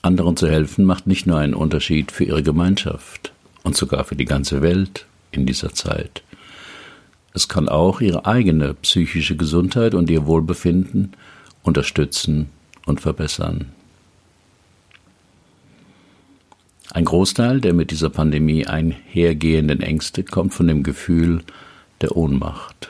Anderen 0.00 0.38
zu 0.38 0.48
helfen 0.48 0.86
macht 0.86 1.06
nicht 1.06 1.26
nur 1.26 1.36
einen 1.38 1.52
Unterschied 1.52 2.10
für 2.10 2.24
ihre 2.24 2.42
Gemeinschaft 2.42 3.34
und 3.62 3.76
sogar 3.76 4.04
für 4.04 4.16
die 4.16 4.24
ganze 4.24 4.62
Welt 4.62 5.06
in 5.32 5.44
dieser 5.44 5.74
Zeit. 5.74 6.22
Es 7.34 7.46
kann 7.46 7.68
auch 7.68 8.00
ihre 8.00 8.24
eigene 8.24 8.72
psychische 8.72 9.36
Gesundheit 9.36 9.94
und 9.94 10.08
ihr 10.08 10.24
Wohlbefinden 10.24 11.12
unterstützen 11.62 12.48
und 12.86 13.02
verbessern. 13.02 13.66
Ein 16.90 17.04
Großteil 17.04 17.60
der 17.60 17.74
mit 17.74 17.90
dieser 17.90 18.08
Pandemie 18.08 18.66
einhergehenden 18.66 19.82
Ängste 19.82 20.24
kommt 20.24 20.54
von 20.54 20.66
dem 20.66 20.82
Gefühl 20.82 21.42
der 22.00 22.16
Ohnmacht. 22.16 22.89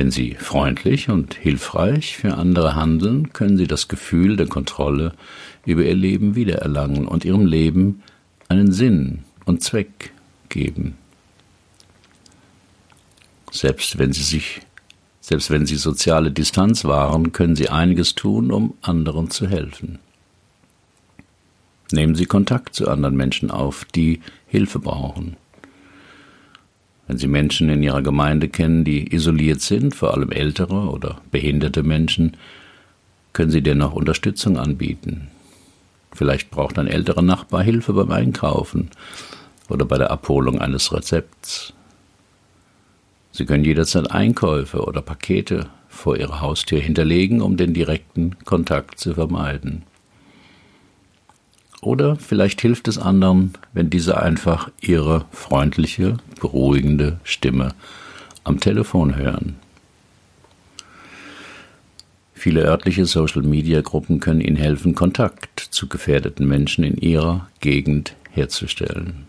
Wenn 0.00 0.10
Sie 0.10 0.32
freundlich 0.32 1.10
und 1.10 1.34
hilfreich 1.34 2.16
für 2.16 2.38
andere 2.38 2.74
handeln, 2.74 3.34
können 3.34 3.58
Sie 3.58 3.66
das 3.66 3.86
Gefühl 3.86 4.38
der 4.38 4.46
Kontrolle 4.46 5.12
über 5.66 5.82
Ihr 5.82 5.94
Leben 5.94 6.34
wiedererlangen 6.36 7.06
und 7.06 7.26
Ihrem 7.26 7.44
Leben 7.44 8.02
einen 8.48 8.72
Sinn 8.72 9.24
und 9.44 9.62
Zweck 9.62 10.14
geben. 10.48 10.96
Selbst 13.50 13.98
wenn 13.98 14.14
Sie 14.14 14.22
sich 14.22 14.62
selbst 15.20 15.50
wenn 15.50 15.66
Sie 15.66 15.76
soziale 15.76 16.30
Distanz 16.30 16.86
wahren, 16.86 17.32
können 17.32 17.54
Sie 17.54 17.68
einiges 17.68 18.14
tun, 18.14 18.52
um 18.52 18.72
anderen 18.80 19.28
zu 19.28 19.48
helfen. 19.48 19.98
Nehmen 21.92 22.14
Sie 22.14 22.24
Kontakt 22.24 22.74
zu 22.74 22.88
anderen 22.88 23.16
Menschen 23.16 23.50
auf, 23.50 23.84
die 23.84 24.22
Hilfe 24.46 24.78
brauchen. 24.78 25.36
Wenn 27.10 27.18
Sie 27.18 27.26
Menschen 27.26 27.68
in 27.70 27.82
Ihrer 27.82 28.02
Gemeinde 28.02 28.48
kennen, 28.48 28.84
die 28.84 29.12
isoliert 29.12 29.62
sind, 29.62 29.96
vor 29.96 30.14
allem 30.14 30.30
ältere 30.30 30.88
oder 30.90 31.20
behinderte 31.32 31.82
Menschen, 31.82 32.36
können 33.32 33.50
Sie 33.50 33.62
dennoch 33.62 33.94
Unterstützung 33.94 34.56
anbieten. 34.56 35.26
Vielleicht 36.12 36.52
braucht 36.52 36.78
ein 36.78 36.86
älterer 36.86 37.22
Nachbar 37.22 37.64
Hilfe 37.64 37.94
beim 37.94 38.12
Einkaufen 38.12 38.90
oder 39.68 39.86
bei 39.86 39.98
der 39.98 40.12
Abholung 40.12 40.60
eines 40.60 40.92
Rezepts. 40.92 41.72
Sie 43.32 43.44
können 43.44 43.64
jederzeit 43.64 44.12
Einkäufe 44.12 44.84
oder 44.84 45.02
Pakete 45.02 45.66
vor 45.88 46.16
Ihrer 46.16 46.40
Haustür 46.40 46.78
hinterlegen, 46.78 47.42
um 47.42 47.56
den 47.56 47.74
direkten 47.74 48.38
Kontakt 48.44 49.00
zu 49.00 49.14
vermeiden. 49.14 49.82
Oder 51.80 52.16
vielleicht 52.16 52.60
hilft 52.60 52.88
es 52.88 52.98
anderen, 52.98 53.54
wenn 53.72 53.88
diese 53.88 54.20
einfach 54.20 54.70
ihre 54.80 55.24
freundliche, 55.32 56.18
beruhigende 56.40 57.20
Stimme 57.24 57.74
am 58.44 58.60
Telefon 58.60 59.16
hören. 59.16 59.56
Viele 62.34 62.62
örtliche 62.62 63.04
Social-Media-Gruppen 63.04 64.18
können 64.18 64.40
Ihnen 64.40 64.56
helfen, 64.56 64.94
Kontakt 64.94 65.60
zu 65.60 65.88
gefährdeten 65.88 66.48
Menschen 66.48 66.84
in 66.84 66.96
Ihrer 66.96 67.48
Gegend 67.60 68.14
herzustellen. 68.30 69.26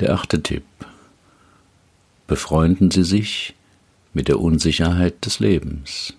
Der 0.00 0.14
achte 0.14 0.42
Tipp. 0.42 0.64
Befreunden 2.26 2.90
Sie 2.90 3.04
sich 3.04 3.54
mit 4.14 4.26
der 4.26 4.40
Unsicherheit 4.40 5.24
des 5.24 5.38
Lebens. 5.38 6.17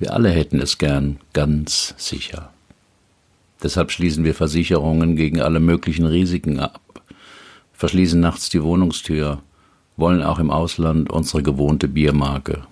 Wir 0.00 0.14
alle 0.14 0.30
hätten 0.30 0.60
es 0.60 0.78
gern 0.78 1.18
ganz 1.34 1.94
sicher. 1.98 2.50
Deshalb 3.62 3.92
schließen 3.92 4.24
wir 4.24 4.34
Versicherungen 4.34 5.14
gegen 5.14 5.42
alle 5.42 5.60
möglichen 5.60 6.06
Risiken 6.06 6.58
ab, 6.58 6.80
verschließen 7.74 8.18
nachts 8.18 8.48
die 8.48 8.62
Wohnungstür, 8.62 9.42
wollen 9.98 10.22
auch 10.22 10.38
im 10.38 10.50
Ausland 10.50 11.10
unsere 11.10 11.42
gewohnte 11.42 11.86
Biermarke, 11.86 12.62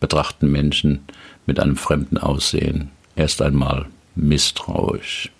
betrachten 0.00 0.50
Menschen 0.50 1.00
mit 1.44 1.60
einem 1.60 1.76
fremden 1.76 2.16
Aussehen 2.16 2.90
erst 3.14 3.42
einmal 3.42 3.84
misstrauisch. 4.14 5.30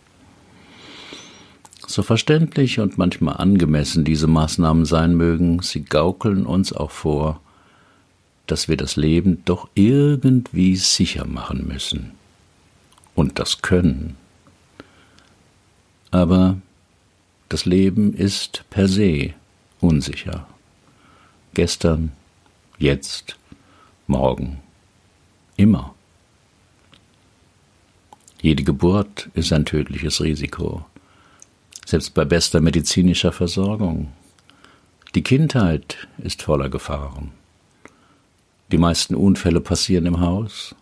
So 1.86 2.02
verständlich 2.02 2.80
und 2.80 2.98
manchmal 2.98 3.38
angemessen 3.38 4.04
diese 4.04 4.26
Maßnahmen 4.26 4.84
sein 4.84 5.16
mögen, 5.16 5.62
sie 5.62 5.86
gaukeln 5.86 6.44
uns 6.44 6.74
auch 6.74 6.90
vor, 6.90 7.40
dass 8.50 8.68
wir 8.68 8.76
das 8.76 8.96
Leben 8.96 9.42
doch 9.44 9.68
irgendwie 9.74 10.74
sicher 10.74 11.24
machen 11.24 11.68
müssen. 11.68 12.12
Und 13.14 13.38
das 13.38 13.62
können. 13.62 14.16
Aber 16.10 16.60
das 17.48 17.64
Leben 17.64 18.12
ist 18.12 18.64
per 18.70 18.88
se 18.88 19.34
unsicher. 19.80 20.48
Gestern, 21.54 22.12
jetzt, 22.78 23.36
morgen, 24.08 24.58
immer. 25.56 25.94
Jede 28.42 28.64
Geburt 28.64 29.28
ist 29.34 29.52
ein 29.52 29.64
tödliches 29.64 30.20
Risiko, 30.22 30.84
selbst 31.84 32.14
bei 32.14 32.24
bester 32.24 32.60
medizinischer 32.60 33.32
Versorgung. 33.32 34.12
Die 35.14 35.22
Kindheit 35.22 36.08
ist 36.18 36.42
voller 36.42 36.68
Gefahren. 36.68 37.32
Die 38.72 38.78
meisten 38.78 39.16
Unfälle 39.16 39.60
passieren 39.60 40.06
im 40.06 40.20
Haus. 40.20 40.76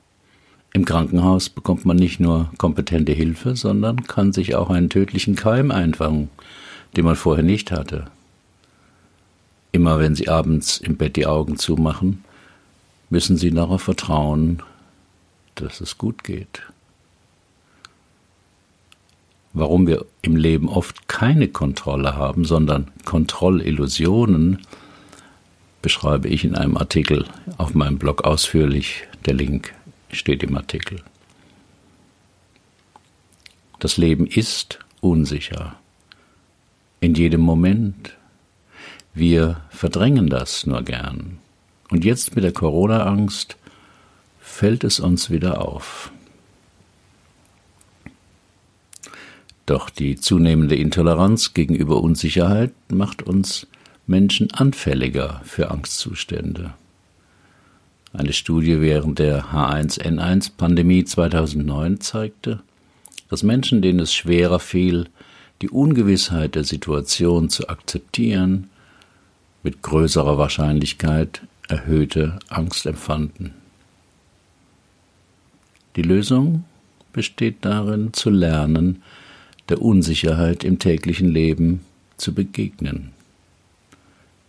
Im 0.74 0.84
Krankenhaus 0.84 1.48
bekommt 1.48 1.86
man 1.86 1.96
nicht 1.96 2.20
nur 2.20 2.50
kompetente 2.58 3.12
Hilfe, 3.12 3.56
sondern 3.56 4.04
kann 4.04 4.32
sich 4.32 4.54
auch 4.54 4.68
einen 4.68 4.90
tödlichen 4.90 5.34
Keim 5.34 5.70
einfangen, 5.70 6.28
den 6.96 7.06
man 7.06 7.16
vorher 7.16 7.44
nicht 7.44 7.72
hatte. 7.72 8.10
Immer 9.72 9.98
wenn 9.98 10.14
Sie 10.14 10.28
abends 10.28 10.78
im 10.78 10.96
Bett 10.96 11.16
die 11.16 11.26
Augen 11.26 11.56
zumachen, 11.56 12.24
müssen 13.08 13.38
Sie 13.38 13.50
darauf 13.50 13.82
vertrauen, 13.82 14.62
dass 15.54 15.80
es 15.80 15.96
gut 15.96 16.24
geht. 16.24 16.62
Warum 19.54 19.86
wir 19.86 20.04
im 20.20 20.36
Leben 20.36 20.68
oft 20.68 21.08
keine 21.08 21.48
Kontrolle 21.48 22.16
haben, 22.16 22.44
sondern 22.44 22.90
Kontrollillusionen, 23.06 24.58
beschreibe 25.82 26.28
ich 26.28 26.44
in 26.44 26.54
einem 26.54 26.76
Artikel 26.76 27.26
auf 27.56 27.74
meinem 27.74 27.98
Blog 27.98 28.24
ausführlich. 28.24 29.06
Der 29.26 29.34
Link 29.34 29.74
steht 30.10 30.42
im 30.42 30.56
Artikel. 30.56 31.02
Das 33.78 33.96
Leben 33.96 34.26
ist 34.26 34.80
unsicher. 35.00 35.76
In 37.00 37.14
jedem 37.14 37.40
Moment. 37.40 38.14
Wir 39.14 39.62
verdrängen 39.70 40.28
das 40.28 40.66
nur 40.66 40.82
gern. 40.82 41.38
Und 41.90 42.04
jetzt 42.04 42.34
mit 42.34 42.44
der 42.44 42.52
Corona-Angst 42.52 43.56
fällt 44.40 44.84
es 44.84 45.00
uns 45.00 45.30
wieder 45.30 45.60
auf. 45.66 46.12
Doch 49.66 49.90
die 49.90 50.16
zunehmende 50.16 50.76
Intoleranz 50.76 51.52
gegenüber 51.52 52.00
Unsicherheit 52.00 52.72
macht 52.90 53.22
uns 53.22 53.66
Menschen 54.08 54.50
anfälliger 54.54 55.42
für 55.44 55.70
Angstzustände. 55.70 56.72
Eine 58.14 58.32
Studie 58.32 58.80
während 58.80 59.18
der 59.18 59.52
H1N1-Pandemie 59.52 61.04
2009 61.04 62.00
zeigte, 62.00 62.60
dass 63.28 63.42
Menschen, 63.42 63.82
denen 63.82 64.00
es 64.00 64.14
schwerer 64.14 64.60
fiel, 64.60 65.08
die 65.60 65.68
Ungewissheit 65.68 66.54
der 66.54 66.64
Situation 66.64 67.50
zu 67.50 67.68
akzeptieren, 67.68 68.70
mit 69.62 69.82
größerer 69.82 70.38
Wahrscheinlichkeit 70.38 71.42
erhöhte 71.68 72.38
Angst 72.48 72.86
empfanden. 72.86 73.52
Die 75.96 76.02
Lösung 76.02 76.64
besteht 77.12 77.56
darin, 77.60 78.14
zu 78.14 78.30
lernen, 78.30 79.02
der 79.68 79.82
Unsicherheit 79.82 80.64
im 80.64 80.78
täglichen 80.78 81.28
Leben 81.28 81.80
zu 82.16 82.32
begegnen, 82.32 83.12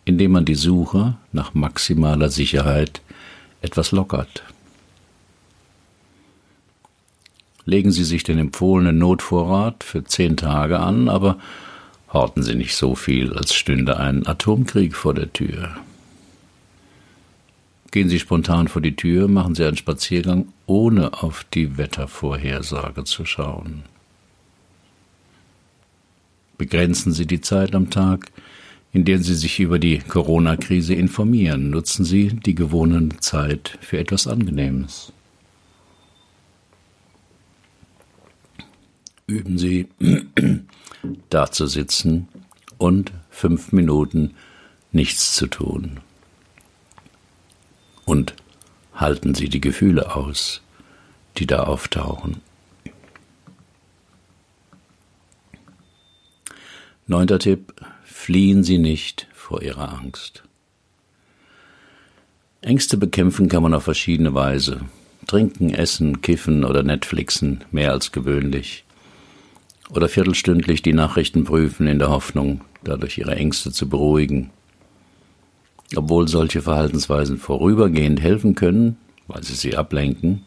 indem 0.09 0.31
man 0.31 0.43
die 0.43 0.55
Suche 0.55 1.17
nach 1.33 1.53
maximaler 1.53 2.29
Sicherheit 2.29 3.01
etwas 3.61 3.91
lockert. 3.91 4.41
Legen 7.65 7.91
Sie 7.91 8.03
sich 8.03 8.23
den 8.23 8.39
empfohlenen 8.39 8.97
Notvorrat 8.97 9.83
für 9.83 10.03
zehn 10.03 10.35
Tage 10.35 10.79
an, 10.79 11.09
aber 11.09 11.37
horten 12.11 12.41
Sie 12.41 12.55
nicht 12.55 12.75
so 12.75 12.95
viel, 12.95 13.33
als 13.33 13.53
stünde 13.53 13.97
ein 13.97 14.25
Atomkrieg 14.25 14.95
vor 14.95 15.13
der 15.13 15.31
Tür. 15.31 15.75
Gehen 17.91 18.09
Sie 18.09 18.17
spontan 18.17 18.67
vor 18.67 18.81
die 18.81 18.95
Tür, 18.95 19.27
machen 19.27 19.53
Sie 19.53 19.63
einen 19.63 19.77
Spaziergang, 19.77 20.47
ohne 20.65 21.21
auf 21.21 21.45
die 21.53 21.77
Wettervorhersage 21.77 23.03
zu 23.03 23.27
schauen. 23.27 23.83
Begrenzen 26.57 27.13
Sie 27.13 27.27
die 27.27 27.41
Zeit 27.41 27.75
am 27.75 27.91
Tag, 27.91 28.31
in 28.91 29.05
der 29.05 29.19
Sie 29.19 29.35
sich 29.35 29.59
über 29.59 29.79
die 29.79 29.99
Corona-Krise 29.99 30.95
informieren. 30.95 31.69
Nutzen 31.69 32.05
Sie 32.05 32.29
die 32.29 32.55
gewonnene 32.55 33.17
Zeit 33.19 33.77
für 33.81 33.99
etwas 33.99 34.27
Angenehmes. 34.27 35.13
Üben 39.27 39.59
Sie, 39.59 39.87
da 41.29 41.51
zu 41.51 41.67
sitzen 41.67 42.27
und 42.79 43.11
fünf 43.29 43.71
Minuten 43.71 44.33
nichts 44.91 45.35
zu 45.35 45.45
tun. 45.45 45.99
Und 48.05 48.33
halten 48.95 49.35
Sie 49.35 49.49
die 49.49 49.61
Gefühle 49.61 50.15
aus, 50.15 50.61
die 51.37 51.45
da 51.45 51.63
auftauchen. 51.63 52.41
Neunter 57.05 57.39
Tipp, 57.39 57.73
fliehen 58.19 58.63
Sie 58.63 58.79
nicht 58.79 59.27
vor 59.33 59.61
Ihrer 59.61 59.97
Angst. 59.97 60.43
Ängste 62.61 62.97
bekämpfen 62.97 63.47
kann 63.47 63.63
man 63.63 63.73
auf 63.73 63.83
verschiedene 63.83 64.33
Weise. 64.33 64.81
Trinken, 65.25 65.73
essen, 65.73 66.21
kiffen 66.21 66.65
oder 66.65 66.83
Netflixen 66.83 67.63
mehr 67.71 67.93
als 67.93 68.11
gewöhnlich. 68.11 68.83
Oder 69.89 70.09
viertelstündlich 70.09 70.81
die 70.81 70.91
Nachrichten 70.91 71.45
prüfen 71.45 71.87
in 71.87 71.97
der 71.97 72.09
Hoffnung, 72.09 72.61
dadurch 72.83 73.17
ihre 73.17 73.35
Ängste 73.35 73.71
zu 73.71 73.87
beruhigen. 73.87 74.51
Obwohl 75.95 76.27
solche 76.27 76.61
Verhaltensweisen 76.61 77.37
vorübergehend 77.37 78.19
helfen 78.19 78.53
können, 78.53 78.97
weil 79.27 79.43
sie 79.43 79.55
sie 79.55 79.77
ablenken, 79.77 80.43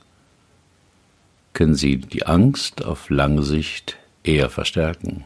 können 1.54 1.74
sie 1.74 1.96
die 1.96 2.26
Angst 2.26 2.84
auf 2.84 3.08
lange 3.08 3.42
Sicht 3.42 3.96
eher 4.24 4.50
verstärken. 4.50 5.24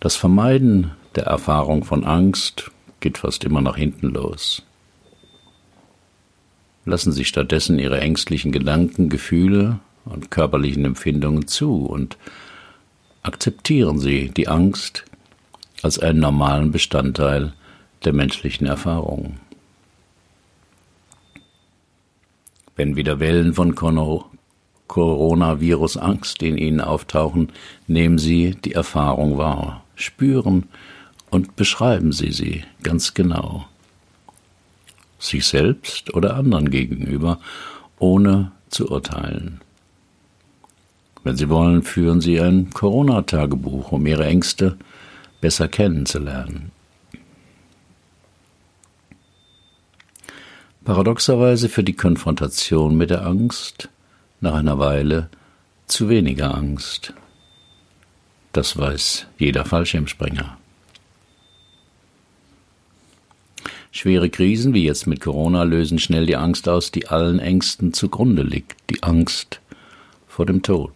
Das 0.00 0.16
Vermeiden 0.16 0.92
der 1.16 1.24
Erfahrung 1.24 1.84
von 1.84 2.04
Angst 2.04 2.70
geht 3.00 3.18
fast 3.18 3.44
immer 3.44 3.60
nach 3.60 3.76
hinten 3.76 4.08
los. 4.08 4.62
Lassen 6.86 7.12
Sie 7.12 7.24
stattdessen 7.24 7.78
Ihre 7.78 8.00
ängstlichen 8.00 8.52
Gedanken, 8.52 9.08
Gefühle 9.08 9.78
und 10.04 10.30
körperlichen 10.30 10.84
Empfindungen 10.84 11.46
zu 11.46 11.86
und 11.86 12.18
akzeptieren 13.22 13.98
Sie 13.98 14.28
die 14.30 14.48
Angst 14.48 15.04
als 15.82 15.98
einen 15.98 16.20
normalen 16.20 16.72
Bestandteil 16.72 17.54
der 18.04 18.12
menschlichen 18.12 18.66
Erfahrung. 18.66 19.38
Wenn 22.76 22.96
wieder 22.96 23.20
Wellen 23.20 23.54
von 23.54 23.74
Coronavirus-Angst 24.88 26.42
in 26.42 26.58
Ihnen 26.58 26.80
auftauchen, 26.80 27.52
nehmen 27.86 28.18
Sie 28.18 28.56
die 28.56 28.72
Erfahrung 28.72 29.38
wahr 29.38 29.84
spüren 29.94 30.68
und 31.34 31.56
beschreiben 31.56 32.12
Sie 32.12 32.30
sie 32.30 32.62
ganz 32.84 33.12
genau. 33.12 33.66
Sich 35.18 35.44
selbst 35.46 36.14
oder 36.14 36.36
anderen 36.36 36.70
gegenüber, 36.70 37.40
ohne 37.98 38.52
zu 38.70 38.88
urteilen. 38.88 39.60
Wenn 41.24 41.36
Sie 41.36 41.48
wollen, 41.48 41.82
führen 41.82 42.20
Sie 42.20 42.40
ein 42.40 42.70
Corona-Tagebuch, 42.70 43.90
um 43.90 44.06
Ihre 44.06 44.26
Ängste 44.26 44.76
besser 45.40 45.66
kennenzulernen. 45.66 46.70
Paradoxerweise 50.84 51.68
für 51.68 51.82
die 51.82 51.96
Konfrontation 51.96 52.96
mit 52.96 53.10
der 53.10 53.26
Angst 53.26 53.88
nach 54.40 54.54
einer 54.54 54.78
Weile 54.78 55.30
zu 55.88 56.08
weniger 56.08 56.54
Angst. 56.54 57.12
Das 58.52 58.76
weiß 58.76 59.26
jeder 59.36 59.64
Fallschirmspringer. 59.64 60.58
Schwere 63.96 64.28
Krisen 64.28 64.74
wie 64.74 64.82
jetzt 64.82 65.06
mit 65.06 65.20
Corona 65.20 65.62
lösen 65.62 66.00
schnell 66.00 66.26
die 66.26 66.34
Angst 66.34 66.68
aus, 66.68 66.90
die 66.90 67.06
allen 67.06 67.38
Ängsten 67.38 67.92
zugrunde 67.92 68.42
liegt, 68.42 68.74
die 68.90 69.04
Angst 69.04 69.60
vor 70.26 70.46
dem 70.46 70.62
Tod. 70.62 70.92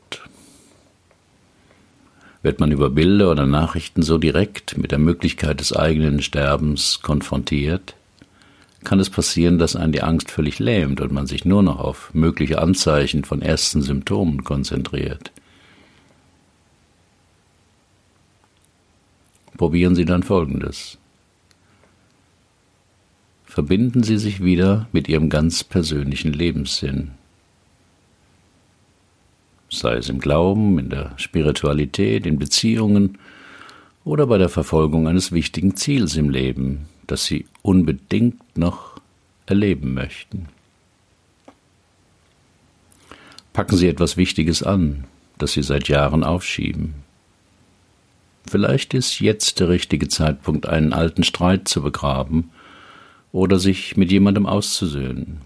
Wird 2.42 2.58
man 2.58 2.72
über 2.72 2.90
Bilder 2.90 3.30
oder 3.30 3.46
Nachrichten 3.46 4.02
so 4.02 4.18
direkt 4.18 4.76
mit 4.76 4.90
der 4.90 4.98
Möglichkeit 4.98 5.60
des 5.60 5.72
eigenen 5.72 6.22
Sterbens 6.22 7.00
konfrontiert, 7.00 7.94
kann 8.82 8.98
es 8.98 9.10
passieren, 9.10 9.58
dass 9.58 9.76
einen 9.76 9.92
die 9.92 10.02
Angst 10.02 10.30
völlig 10.32 10.58
lähmt 10.58 11.00
und 11.00 11.12
man 11.12 11.28
sich 11.28 11.44
nur 11.44 11.62
noch 11.62 11.78
auf 11.78 12.12
mögliche 12.14 12.60
Anzeichen 12.60 13.22
von 13.22 13.42
ersten 13.42 13.80
Symptomen 13.80 14.42
konzentriert. 14.42 15.30
probieren 19.58 19.94
Sie 19.94 20.06
dann 20.06 20.22
Folgendes. 20.22 20.96
Verbinden 23.48 24.02
Sie 24.02 24.18
sich 24.18 24.44
wieder 24.44 24.86
mit 24.92 25.08
Ihrem 25.08 25.30
ganz 25.30 25.64
persönlichen 25.64 26.34
Lebenssinn. 26.34 27.12
Sei 29.70 29.94
es 29.94 30.10
im 30.10 30.20
Glauben, 30.20 30.78
in 30.78 30.90
der 30.90 31.14
Spiritualität, 31.16 32.26
in 32.26 32.38
Beziehungen 32.38 33.18
oder 34.04 34.26
bei 34.26 34.36
der 34.36 34.50
Verfolgung 34.50 35.08
eines 35.08 35.32
wichtigen 35.32 35.76
Ziels 35.76 36.14
im 36.16 36.28
Leben, 36.28 36.88
das 37.06 37.24
Sie 37.24 37.46
unbedingt 37.62 38.56
noch 38.56 39.00
erleben 39.46 39.94
möchten. 39.94 40.48
Packen 43.54 43.78
Sie 43.78 43.88
etwas 43.88 44.18
Wichtiges 44.18 44.62
an, 44.62 45.04
das 45.38 45.52
Sie 45.52 45.62
seit 45.62 45.88
Jahren 45.88 46.22
aufschieben. 46.22 46.96
Vielleicht 48.46 48.92
ist 48.92 49.20
jetzt 49.20 49.58
der 49.58 49.70
richtige 49.70 50.08
Zeitpunkt, 50.08 50.66
einen 50.66 50.92
alten 50.92 51.24
Streit 51.24 51.66
zu 51.66 51.82
begraben 51.82 52.50
oder 53.38 53.60
sich 53.60 53.96
mit 53.96 54.10
jemandem 54.10 54.46
auszusöhnen. 54.46 55.42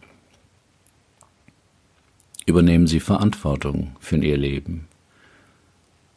Übernehmen 2.46 2.86
Sie 2.86 3.00
Verantwortung 3.00 3.94
für 4.00 4.16
Ihr 4.16 4.38
Leben. 4.38 4.88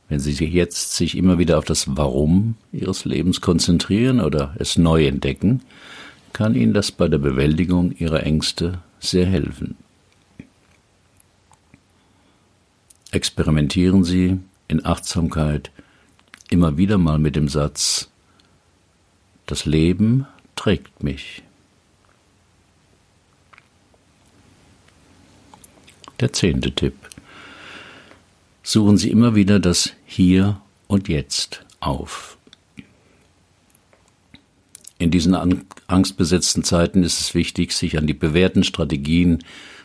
Wenn 0.08 0.20
Sie 0.20 0.32
jetzt 0.46 0.96
sich 0.96 1.18
immer 1.18 1.38
wieder 1.38 1.58
auf 1.58 1.66
das 1.66 1.98
Warum 1.98 2.56
Ihres 2.72 3.04
Lebens 3.04 3.42
konzentrieren 3.42 4.22
oder 4.22 4.56
es 4.58 4.78
neu 4.78 5.06
entdecken, 5.06 5.64
kann 6.32 6.56
Ihnen 6.56 6.74
das 6.74 6.94
bei 6.94 7.10
der 7.10 7.18
Bewältigung 7.18 7.92
Ihrer 7.92 8.24
Ängste 8.24 8.80
sehr 9.02 9.26
helfen. 9.26 9.76
Experimentieren 13.12 14.06
Sie 14.06 14.40
in 14.70 14.86
Achtsamkeit 14.86 15.72
immer 16.50 16.78
wieder 16.78 16.98
mal 16.98 17.20
mit 17.20 17.36
dem 17.36 17.50
Satz, 17.50 18.10
das 19.46 19.66
Leben 19.66 20.26
trägt 20.56 21.04
mich. 21.04 21.44
Der 26.26 26.34
zehnte 26.34 26.72
Tipp. 26.72 26.96
Suchen 28.64 28.98
Sie 28.98 29.12
immer 29.12 29.36
wieder 29.36 29.60
das 29.60 29.92
Hier 30.08 30.60
und 30.88 31.08
Jetzt 31.08 31.64
auf. 31.82 32.40
In 34.98 35.12
diesen 35.12 35.36
angstbesetzten 35.86 36.64
Zeiten 36.64 37.04
ist 37.04 37.22
es 37.22 37.36
wichtig, 37.36 37.74
sich 37.74 38.00
an 38.00 38.08
die 38.08 38.16
bewährten 38.16 38.64
Strategien 38.64 39.44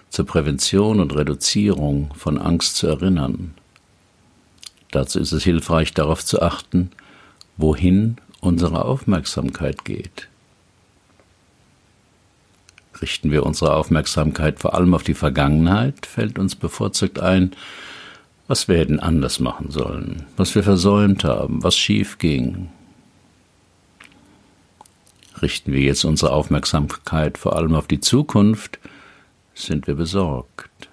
zur 0.09 0.25
Prävention 0.25 1.01
und 1.01 1.15
Reduzierung 1.15 2.11
von 2.15 2.39
Angst 2.39 2.77
zu 2.77 2.87
erinnern. 2.87 3.53
Dazu 4.93 5.21
ist 5.21 5.33
es 5.33 5.45
hilfreich, 5.45 5.93
darauf 5.93 6.25
zu 6.25 6.41
achten, 6.41 6.91
wohin 7.59 8.17
unsere 8.41 8.87
Aufmerksamkeit 8.87 9.85
geht. 9.85 10.30
Richten 13.03 13.31
wir 13.31 13.47
unsere 13.47 13.75
Aufmerksamkeit 13.75 14.61
vor 14.61 14.75
allem 14.75 14.95
auf 14.95 15.03
die 15.03 15.15
Vergangenheit, 15.15 16.05
fällt 16.05 16.39
uns 16.39 16.55
bevorzugt 16.55 17.19
ein, 17.19 17.53
was 18.47 18.69
wir 18.69 18.77
hätten 18.77 19.01
anders 19.01 19.41
machen 19.41 19.71
sollen, 19.71 20.27
was 20.37 20.55
wir 20.55 20.63
versäumt 20.63 21.25
haben, 21.25 21.63
was 21.63 21.77
schief 21.77 22.19
ging. 22.19 22.69
Richten 25.41 25.73
wir 25.73 25.81
jetzt 25.81 26.05
unsere 26.05 26.33
Aufmerksamkeit 26.33 27.39
vor 27.39 27.57
allem 27.57 27.75
auf 27.75 27.87
die 27.87 28.01
Zukunft, 28.01 28.79
sind 29.55 29.87
wir 29.87 29.95
besorgt, 29.95 30.89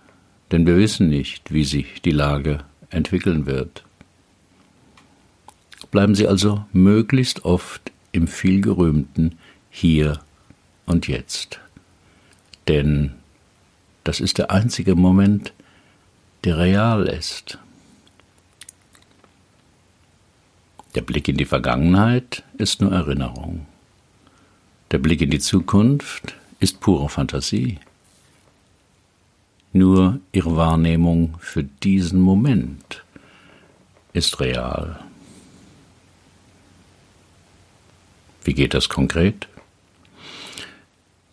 denn 0.52 0.66
wir 0.66 0.78
wissen 0.78 1.10
nicht, 1.10 1.52
wie 1.52 1.66
sich 1.66 2.02
die 2.02 2.12
Lage 2.12 2.60
entwickeln 2.90 3.46
wird. 3.46 3.84
Bleiben 5.92 6.16
Sie 6.16 6.28
also 6.28 6.66
möglichst 6.72 7.44
oft 7.44 7.92
im 8.12 8.28
vielgerühmten 8.28 9.38
Hier 9.70 10.20
und 10.86 11.08
Jetzt 11.08 11.60
denn 12.68 13.14
das 14.04 14.20
ist 14.20 14.38
der 14.38 14.52
einzige 14.52 14.96
Moment, 14.96 15.54
der 16.44 16.58
real 16.58 17.08
ist. 17.08 17.58
Der 20.96 21.02
Blick 21.02 21.28
in 21.28 21.38
die 21.38 21.46
Vergangenheit 21.46 22.44
ist 22.58 22.82
nur 22.82 22.92
Erinnerung. 22.92 23.66
Der 24.92 24.98
Blick 24.98 25.22
in 25.22 25.30
die 25.30 25.40
Zukunft 25.40 26.36
ist 26.60 26.80
pure 26.80 27.10
Fantasie. 27.10 27.80
Nur 29.74 30.20
ihre 30.32 30.56
Wahrnehmung 30.56 31.36
für 31.40 31.64
diesen 31.64 32.20
Moment 32.22 33.04
ist 34.14 34.40
real. 34.40 35.00
Wie 38.44 38.54
geht 38.54 38.74
das 38.74 38.88
konkret? 38.88 39.48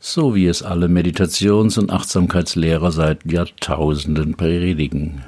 So 0.06 0.34
wie 0.34 0.46
es 0.46 0.62
alle 0.62 0.88
Meditations- 0.88 1.78
und 1.78 1.90
Achtsamkeitslehrer 1.90 2.92
seit 2.92 3.24
Jahrtausenden 3.24 4.34
predigen. 4.34 5.24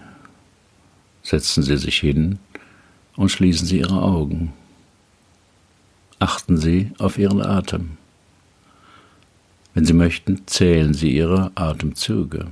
Setzen 1.22 1.62
Sie 1.62 1.78
sich 1.78 1.98
hin 1.98 2.38
und 3.16 3.30
schließen 3.30 3.66
Sie 3.66 3.78
Ihre 3.78 4.02
Augen. 4.02 4.52
Achten 6.18 6.58
Sie 6.58 6.90
auf 6.98 7.16
Ihren 7.16 7.40
Atem. 7.40 7.96
Wenn 9.72 9.86
Sie 9.86 9.94
möchten, 9.94 10.46
zählen 10.46 10.92
Sie 10.92 11.16
Ihre 11.16 11.52
Atemzüge. 11.54 12.48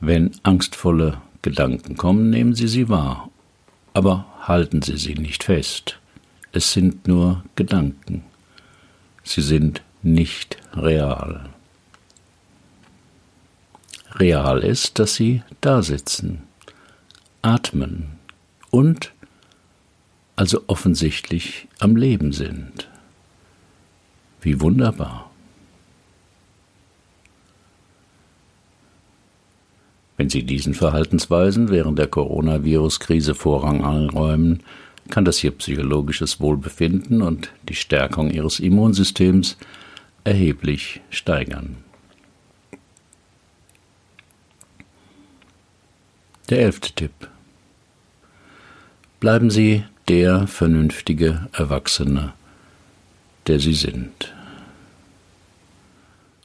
Wenn 0.00 0.32
angstvolle 0.42 1.18
Gedanken 1.42 1.96
kommen, 1.96 2.30
nehmen 2.30 2.56
Sie 2.56 2.66
sie 2.66 2.88
wahr, 2.88 3.30
aber 3.94 4.26
halten 4.40 4.82
Sie 4.82 4.96
sie 4.96 5.14
nicht 5.14 5.44
fest. 5.44 6.00
Es 6.50 6.72
sind 6.72 7.06
nur 7.06 7.44
Gedanken. 7.54 8.24
Sie 9.22 9.40
sind 9.40 9.82
nicht 10.06 10.56
real. 10.74 11.50
Real 14.14 14.60
ist, 14.60 14.98
dass 14.98 15.14
sie 15.16 15.42
da 15.60 15.82
sitzen, 15.82 16.44
atmen 17.42 18.12
und 18.70 19.12
also 20.36 20.62
offensichtlich 20.68 21.66
am 21.80 21.96
Leben 21.96 22.32
sind. 22.32 22.88
Wie 24.40 24.60
wunderbar. 24.60 25.30
Wenn 30.16 30.30
Sie 30.30 30.44
diesen 30.44 30.72
Verhaltensweisen 30.72 31.68
während 31.68 31.98
der 31.98 32.06
Coronavirus-Krise 32.06 33.34
Vorrang 33.34 33.84
einräumen, 33.84 34.62
kann 35.10 35.26
das 35.26 35.44
Ihr 35.44 35.50
psychologisches 35.50 36.40
Wohlbefinden 36.40 37.20
und 37.20 37.50
die 37.68 37.74
Stärkung 37.74 38.30
Ihres 38.30 38.60
Immunsystems 38.60 39.58
erheblich 40.26 41.00
steigern. 41.08 41.76
Der 46.50 46.62
elfte 46.62 46.92
Tipp. 46.92 47.12
Bleiben 49.20 49.50
Sie 49.50 49.84
der 50.08 50.48
vernünftige 50.48 51.46
Erwachsene, 51.52 52.32
der 53.46 53.60
Sie 53.60 53.72
sind. 53.72 54.34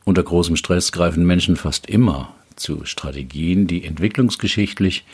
Unter 0.05 0.23
großem 0.23 0.57
Stress 0.57 0.91
greifen 0.91 1.25
Menschen 1.25 1.55
fast 1.55 1.87
immer 1.87 2.35
zu 2.55 2.85
Strategien, 2.85 3.65
die 3.65 3.83
entwicklungsgeschichtlich 3.83 5.05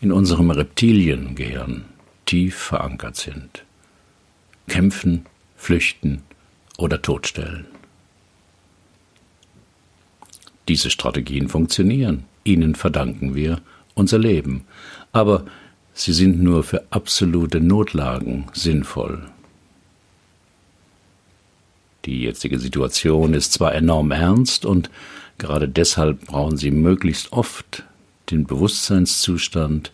in 0.00 0.10
unserem 0.10 0.50
Reptiliengehirn 0.50 1.84
tief 2.24 2.56
verankert 2.56 3.16
sind. 3.16 3.64
Kämpfen, 4.68 5.26
flüchten 5.56 6.22
oder 6.78 7.02
totstellen. 7.02 7.66
Diese 10.68 10.90
Strategien 10.90 11.48
funktionieren. 11.48 12.24
Ihnen 12.44 12.74
verdanken 12.74 13.34
wir 13.34 13.60
unser 13.94 14.18
Leben. 14.18 14.64
Aber 15.12 15.44
sie 15.94 16.12
sind 16.12 16.42
nur 16.42 16.64
für 16.64 16.84
absolute 16.90 17.60
Notlagen 17.60 18.46
sinnvoll. 18.52 19.26
Die 22.04 22.22
jetzige 22.22 22.58
Situation 22.58 23.34
ist 23.34 23.52
zwar 23.52 23.74
enorm 23.74 24.12
ernst 24.12 24.64
und 24.64 24.90
gerade 25.38 25.68
deshalb 25.68 26.26
brauchen 26.26 26.56
Sie 26.56 26.70
möglichst 26.70 27.32
oft 27.32 27.82
den 28.30 28.46
Bewusstseinszustand 28.46 29.92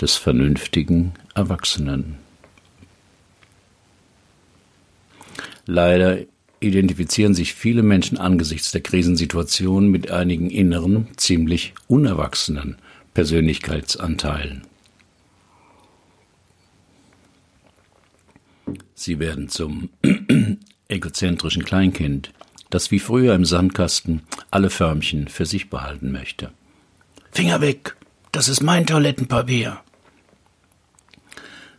des 0.00 0.16
vernünftigen 0.16 1.12
Erwachsenen. 1.34 2.18
Leider 5.66 6.18
identifizieren 6.64 7.34
sich 7.34 7.54
viele 7.54 7.82
Menschen 7.82 8.18
angesichts 8.18 8.72
der 8.72 8.80
Krisensituation 8.80 9.88
mit 9.88 10.10
einigen 10.10 10.50
inneren, 10.50 11.08
ziemlich 11.16 11.74
unerwachsenen 11.86 12.76
Persönlichkeitsanteilen. 13.14 14.62
Sie 18.94 19.18
werden 19.18 19.48
zum 19.48 19.90
egozentrischen 20.88 21.64
Kleinkind, 21.64 22.32
das 22.70 22.90
wie 22.90 22.98
früher 22.98 23.34
im 23.34 23.44
Sandkasten 23.44 24.22
alle 24.50 24.70
Förmchen 24.70 25.28
für 25.28 25.46
sich 25.46 25.70
behalten 25.70 26.10
möchte. 26.10 26.50
Finger 27.30 27.60
weg, 27.60 27.96
das 28.32 28.48
ist 28.48 28.62
mein 28.62 28.86
Toilettenpapier. 28.86 29.80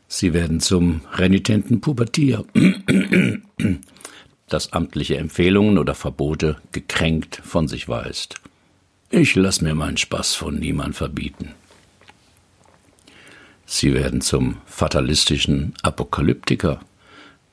Sie 0.07 0.33
werden 0.33 0.59
zum 0.59 1.01
renitenten 1.11 1.81
Pubertier, 1.81 2.45
das 4.47 4.73
amtliche 4.73 5.17
Empfehlungen 5.17 5.77
oder 5.77 5.95
Verbote 5.95 6.57
gekränkt 6.71 7.41
von 7.43 7.67
sich 7.67 7.89
weist. 7.89 8.35
Ich 9.09 9.35
lass 9.35 9.61
mir 9.61 9.75
meinen 9.75 9.97
Spaß 9.97 10.35
von 10.35 10.59
niemand 10.59 10.95
verbieten. 10.95 11.53
Sie 13.65 13.93
werden 13.93 14.21
zum 14.21 14.57
fatalistischen 14.65 15.73
Apokalyptiker, 15.81 16.79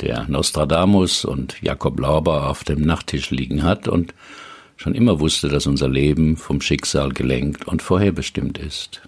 der 0.01 0.29
Nostradamus 0.29 1.25
und 1.25 1.63
Jakob 1.63 1.99
Lauber 1.99 2.49
auf 2.49 2.65
dem 2.65 2.83
Nachttisch 2.83 3.31
liegen 3.31 3.63
hat 3.63 3.89
und 3.89 4.15
schon 4.77 4.95
immer 4.95 5.21
wusste, 5.21 5.49
dass 5.49 5.67
unser 5.67 5.89
Leben 5.89 6.37
vom 6.37 6.61
Schicksal 6.61 7.13
gelenkt 7.13 7.67
und 7.67 7.83
vorherbestimmt 7.83 8.59
ist. 8.59 9.03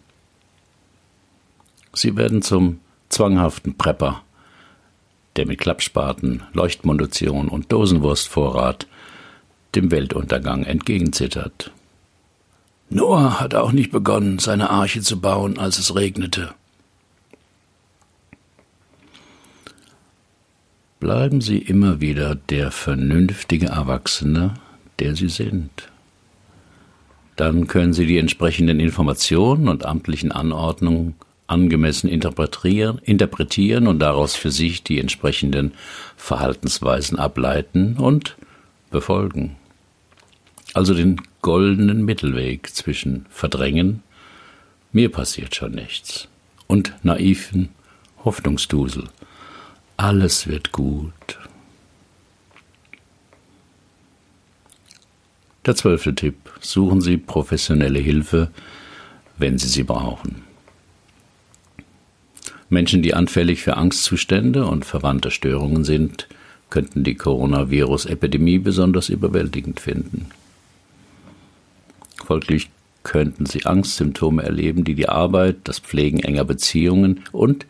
Sie 1.92 2.16
werden 2.16 2.42
zum 2.42 2.80
zwanghaften 3.08 3.76
Prepper, 3.76 4.22
der 5.36 5.46
mit 5.46 5.58
Klappspaten, 5.58 6.42
Leuchtmondation 6.52 7.48
und 7.48 7.72
Dosenwurstvorrat 7.72 8.86
dem 9.74 9.90
Weltuntergang 9.90 10.64
entgegenzittert. 10.64 11.72
Noah 12.90 13.40
hat 13.40 13.54
auch 13.54 13.72
nicht 13.72 13.90
begonnen, 13.90 14.38
seine 14.38 14.70
Arche 14.70 15.00
zu 15.00 15.20
bauen, 15.20 15.58
als 15.58 15.78
es 15.78 15.94
regnete. 15.94 16.54
Bleiben 21.00 21.40
Sie 21.40 21.58
immer 21.58 22.00
wieder 22.00 22.34
der 22.34 22.70
vernünftige 22.70 23.66
Erwachsene, 23.66 24.54
der 25.00 25.16
Sie 25.16 25.28
sind. 25.28 25.90
Dann 27.36 27.66
können 27.66 27.92
Sie 27.92 28.06
die 28.06 28.18
entsprechenden 28.18 28.80
Informationen 28.80 29.68
und 29.68 29.84
amtlichen 29.84 30.30
Anordnungen 30.30 31.14
angemessen 31.46 32.08
interpretieren, 32.08 32.98
interpretieren 33.04 33.86
und 33.86 33.98
daraus 33.98 34.34
für 34.34 34.50
sich 34.50 34.82
die 34.82 34.98
entsprechenden 34.98 35.72
Verhaltensweisen 36.16 37.18
ableiten 37.18 37.96
und 37.96 38.36
befolgen. 38.90 39.56
Also 40.72 40.94
den 40.94 41.20
goldenen 41.42 42.04
Mittelweg 42.04 42.74
zwischen 42.74 43.26
Verdrängen, 43.28 44.02
mir 44.92 45.10
passiert 45.10 45.54
schon 45.54 45.72
nichts, 45.72 46.28
und 46.66 46.94
naiven 47.02 47.68
Hoffnungsdusel, 48.24 49.04
alles 49.96 50.46
wird 50.46 50.72
gut. 50.72 51.38
Der 55.66 55.74
zwölfte 55.76 56.14
Tipp. 56.14 56.36
Suchen 56.60 57.00
Sie 57.00 57.16
professionelle 57.16 57.98
Hilfe, 57.98 58.50
wenn 59.38 59.58
Sie 59.58 59.68
sie 59.68 59.82
brauchen. 59.82 60.42
Menschen, 62.74 63.02
die 63.02 63.14
anfällig 63.14 63.62
für 63.62 63.78
Angstzustände 63.78 64.66
und 64.66 64.84
verwandte 64.84 65.30
Störungen 65.30 65.84
sind, 65.84 66.28
könnten 66.68 67.04
die 67.04 67.14
Coronavirus-Epidemie 67.14 68.58
besonders 68.58 69.08
überwältigend 69.08 69.80
finden. 69.80 70.26
Folglich 72.24 72.68
könnten 73.04 73.46
sie 73.46 73.64
Angstsymptome 73.64 74.42
erleben, 74.42 74.82
die 74.82 74.94
die 74.94 75.08
Arbeit, 75.08 75.56
das 75.64 75.78
Pflegen 75.78 76.20
enger 76.20 76.44
Beziehungen 76.44 77.20
und 77.32 77.66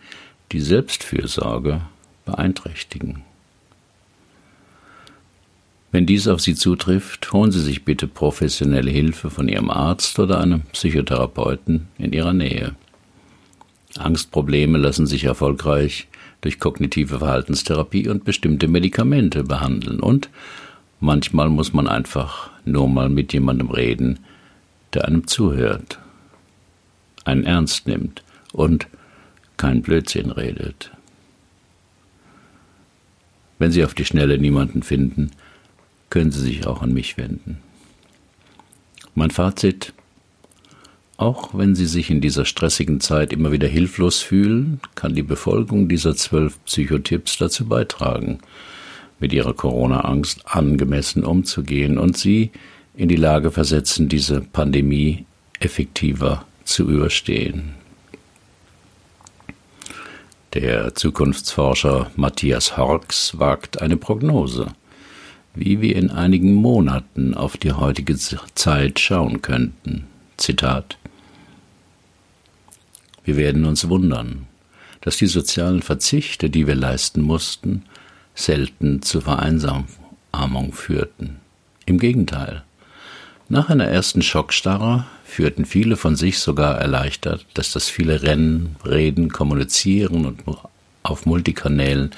die 0.52 0.60
Selbstfürsorge 0.60 1.82
beeinträchtigen. 2.24 3.22
Wenn 5.92 6.06
dies 6.06 6.26
auf 6.26 6.40
Sie 6.40 6.54
zutrifft, 6.54 7.32
holen 7.32 7.52
Sie 7.52 7.60
sich 7.60 7.84
bitte 7.84 8.08
professionelle 8.08 8.90
Hilfe 8.90 9.30
von 9.30 9.48
Ihrem 9.48 9.70
Arzt 9.70 10.18
oder 10.18 10.40
einem 10.40 10.62
Psychotherapeuten 10.72 11.88
in 11.98 12.12
Ihrer 12.12 12.32
Nähe. 12.32 12.74
Angstprobleme 13.98 14.78
lassen 14.78 15.06
sich 15.06 15.24
erfolgreich 15.24 16.08
durch 16.40 16.58
kognitive 16.58 17.18
Verhaltenstherapie 17.18 18.08
und 18.08 18.24
bestimmte 18.24 18.68
Medikamente 18.68 19.44
behandeln 19.44 20.00
und 20.00 20.28
manchmal 21.00 21.48
muss 21.48 21.72
man 21.72 21.88
einfach 21.88 22.50
nur 22.64 22.88
mal 22.88 23.08
mit 23.08 23.32
jemandem 23.32 23.70
reden, 23.70 24.20
der 24.92 25.06
einem 25.06 25.26
zuhört, 25.26 25.98
einen 27.24 27.44
ernst 27.44 27.86
nimmt 27.86 28.22
und 28.52 28.86
kein 29.56 29.82
Blödsinn 29.82 30.30
redet. 30.30 30.90
Wenn 33.58 33.70
Sie 33.70 33.84
auf 33.84 33.94
die 33.94 34.04
Schnelle 34.04 34.38
niemanden 34.38 34.82
finden, 34.82 35.30
können 36.10 36.32
Sie 36.32 36.40
sich 36.40 36.66
auch 36.66 36.82
an 36.82 36.92
mich 36.92 37.16
wenden. 37.16 37.58
Mein 39.14 39.30
Fazit 39.30 39.94
auch 41.16 41.50
wenn 41.52 41.74
Sie 41.74 41.86
sich 41.86 42.10
in 42.10 42.20
dieser 42.20 42.44
stressigen 42.44 43.00
Zeit 43.00 43.32
immer 43.32 43.52
wieder 43.52 43.68
hilflos 43.68 44.20
fühlen, 44.20 44.80
kann 44.94 45.14
die 45.14 45.22
Befolgung 45.22 45.88
dieser 45.88 46.16
zwölf 46.16 46.62
Psychotipps 46.64 47.38
dazu 47.38 47.66
beitragen, 47.66 48.40
mit 49.20 49.32
Ihrer 49.32 49.54
Corona-Angst 49.54 50.42
angemessen 50.44 51.24
umzugehen 51.24 51.98
und 51.98 52.16
Sie 52.16 52.50
in 52.94 53.08
die 53.08 53.16
Lage 53.16 53.50
versetzen, 53.50 54.08
diese 54.08 54.40
Pandemie 54.40 55.24
effektiver 55.60 56.44
zu 56.64 56.90
überstehen. 56.90 57.74
Der 60.54 60.94
Zukunftsforscher 60.94 62.10
Matthias 62.16 62.76
Horks 62.76 63.38
wagt 63.38 63.82
eine 63.82 63.96
Prognose, 63.96 64.68
wie 65.54 65.80
wir 65.80 65.96
in 65.96 66.10
einigen 66.10 66.54
Monaten 66.54 67.34
auf 67.34 67.56
die 67.56 67.72
heutige 67.72 68.16
Zeit 68.16 69.00
schauen 69.00 69.42
könnten. 69.42 70.06
Zitat 70.36 70.98
wir 73.24 73.36
werden 73.36 73.64
uns 73.64 73.88
wundern, 73.88 74.46
dass 75.00 75.16
die 75.16 75.26
sozialen 75.26 75.82
Verzichte, 75.82 76.50
die 76.50 76.66
wir 76.66 76.74
leisten 76.74 77.22
mussten, 77.22 77.84
selten 78.34 79.02
zur 79.02 79.22
Vereinsamung 79.22 79.86
führten. 80.72 81.40
Im 81.86 81.98
Gegenteil. 81.98 82.62
Nach 83.48 83.70
einer 83.70 83.86
ersten 83.86 84.22
Schockstarre 84.22 85.06
führten 85.24 85.64
viele 85.64 85.96
von 85.96 86.16
sich 86.16 86.38
sogar 86.38 86.78
erleichtert, 86.78 87.46
dass 87.54 87.72
das 87.72 87.88
viele 87.88 88.22
Rennen, 88.22 88.76
Reden, 88.84 89.30
Kommunizieren 89.30 90.26
und 90.26 90.42
auf 91.02 91.26
Multikanälen 91.26 92.10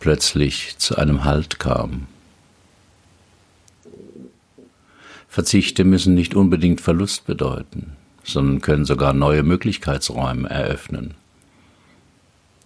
plötzlich 0.00 0.76
zu 0.78 0.96
einem 0.96 1.24
Halt 1.24 1.58
kam. 1.58 2.06
Verzichte 5.28 5.84
müssen 5.84 6.14
nicht 6.14 6.34
unbedingt 6.34 6.80
Verlust 6.80 7.26
bedeuten 7.26 7.96
sondern 8.28 8.60
können 8.60 8.84
sogar 8.84 9.12
neue 9.12 9.42
Möglichkeitsräume 9.42 10.48
eröffnen. 10.48 11.14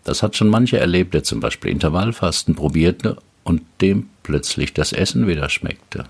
Das 0.05 0.23
hat 0.23 0.37
schon 0.37 0.49
mancher 0.49 0.81
erlebt, 0.81 1.15
der 1.15 1.23
zum 1.23 1.41
Beispiel 1.41 1.71
Intervallfasten 1.71 2.55
probierte 2.57 3.19
und 3.45 3.63
dem 3.81 4.09
plötzlich 4.25 4.75
das 4.75 4.93
Essen 4.93 5.29
wieder 5.29 5.49
schmeckte. 5.49 6.05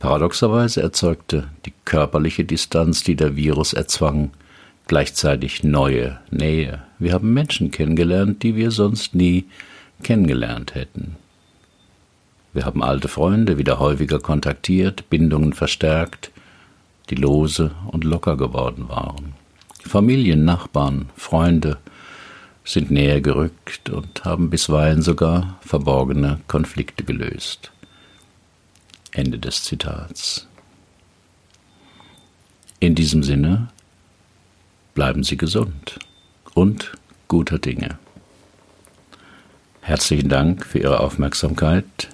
Paradoxerweise 0.00 0.82
erzeugte 0.82 1.48
die 1.64 1.72
körperliche 1.84 2.44
Distanz, 2.44 3.04
die 3.04 3.14
der 3.14 3.36
Virus 3.36 3.72
erzwang, 3.72 4.32
gleichzeitig 4.86 5.62
neue 5.62 6.18
Nähe. 6.30 6.82
Wir 6.98 7.12
haben 7.12 7.32
Menschen 7.32 7.70
kennengelernt, 7.70 8.42
die 8.42 8.56
wir 8.56 8.70
sonst 8.70 9.14
nie 9.14 9.44
kennengelernt 10.02 10.74
hätten. 10.74 11.16
Wir 12.54 12.64
haben 12.64 12.84
alte 12.84 13.08
Freunde 13.08 13.58
wieder 13.58 13.80
häufiger 13.80 14.20
kontaktiert, 14.20 15.10
Bindungen 15.10 15.52
verstärkt, 15.52 16.30
die 17.10 17.16
lose 17.16 17.72
und 17.88 18.04
locker 18.04 18.36
geworden 18.36 18.88
waren. 18.88 19.34
Familien, 19.80 20.44
Nachbarn, 20.44 21.10
Freunde 21.16 21.78
sind 22.64 22.92
näher 22.92 23.20
gerückt 23.20 23.90
und 23.90 24.24
haben 24.24 24.50
bisweilen 24.50 25.02
sogar 25.02 25.58
verborgene 25.60 26.40
Konflikte 26.46 27.02
gelöst. 27.02 27.72
Ende 29.10 29.38
des 29.38 29.64
Zitats. 29.64 30.46
In 32.78 32.94
diesem 32.94 33.24
Sinne 33.24 33.68
bleiben 34.94 35.24
Sie 35.24 35.36
gesund 35.36 35.98
und 36.54 36.92
guter 37.26 37.58
Dinge. 37.58 37.98
Herzlichen 39.80 40.28
Dank 40.28 40.64
für 40.64 40.78
Ihre 40.78 41.00
Aufmerksamkeit. 41.00 42.13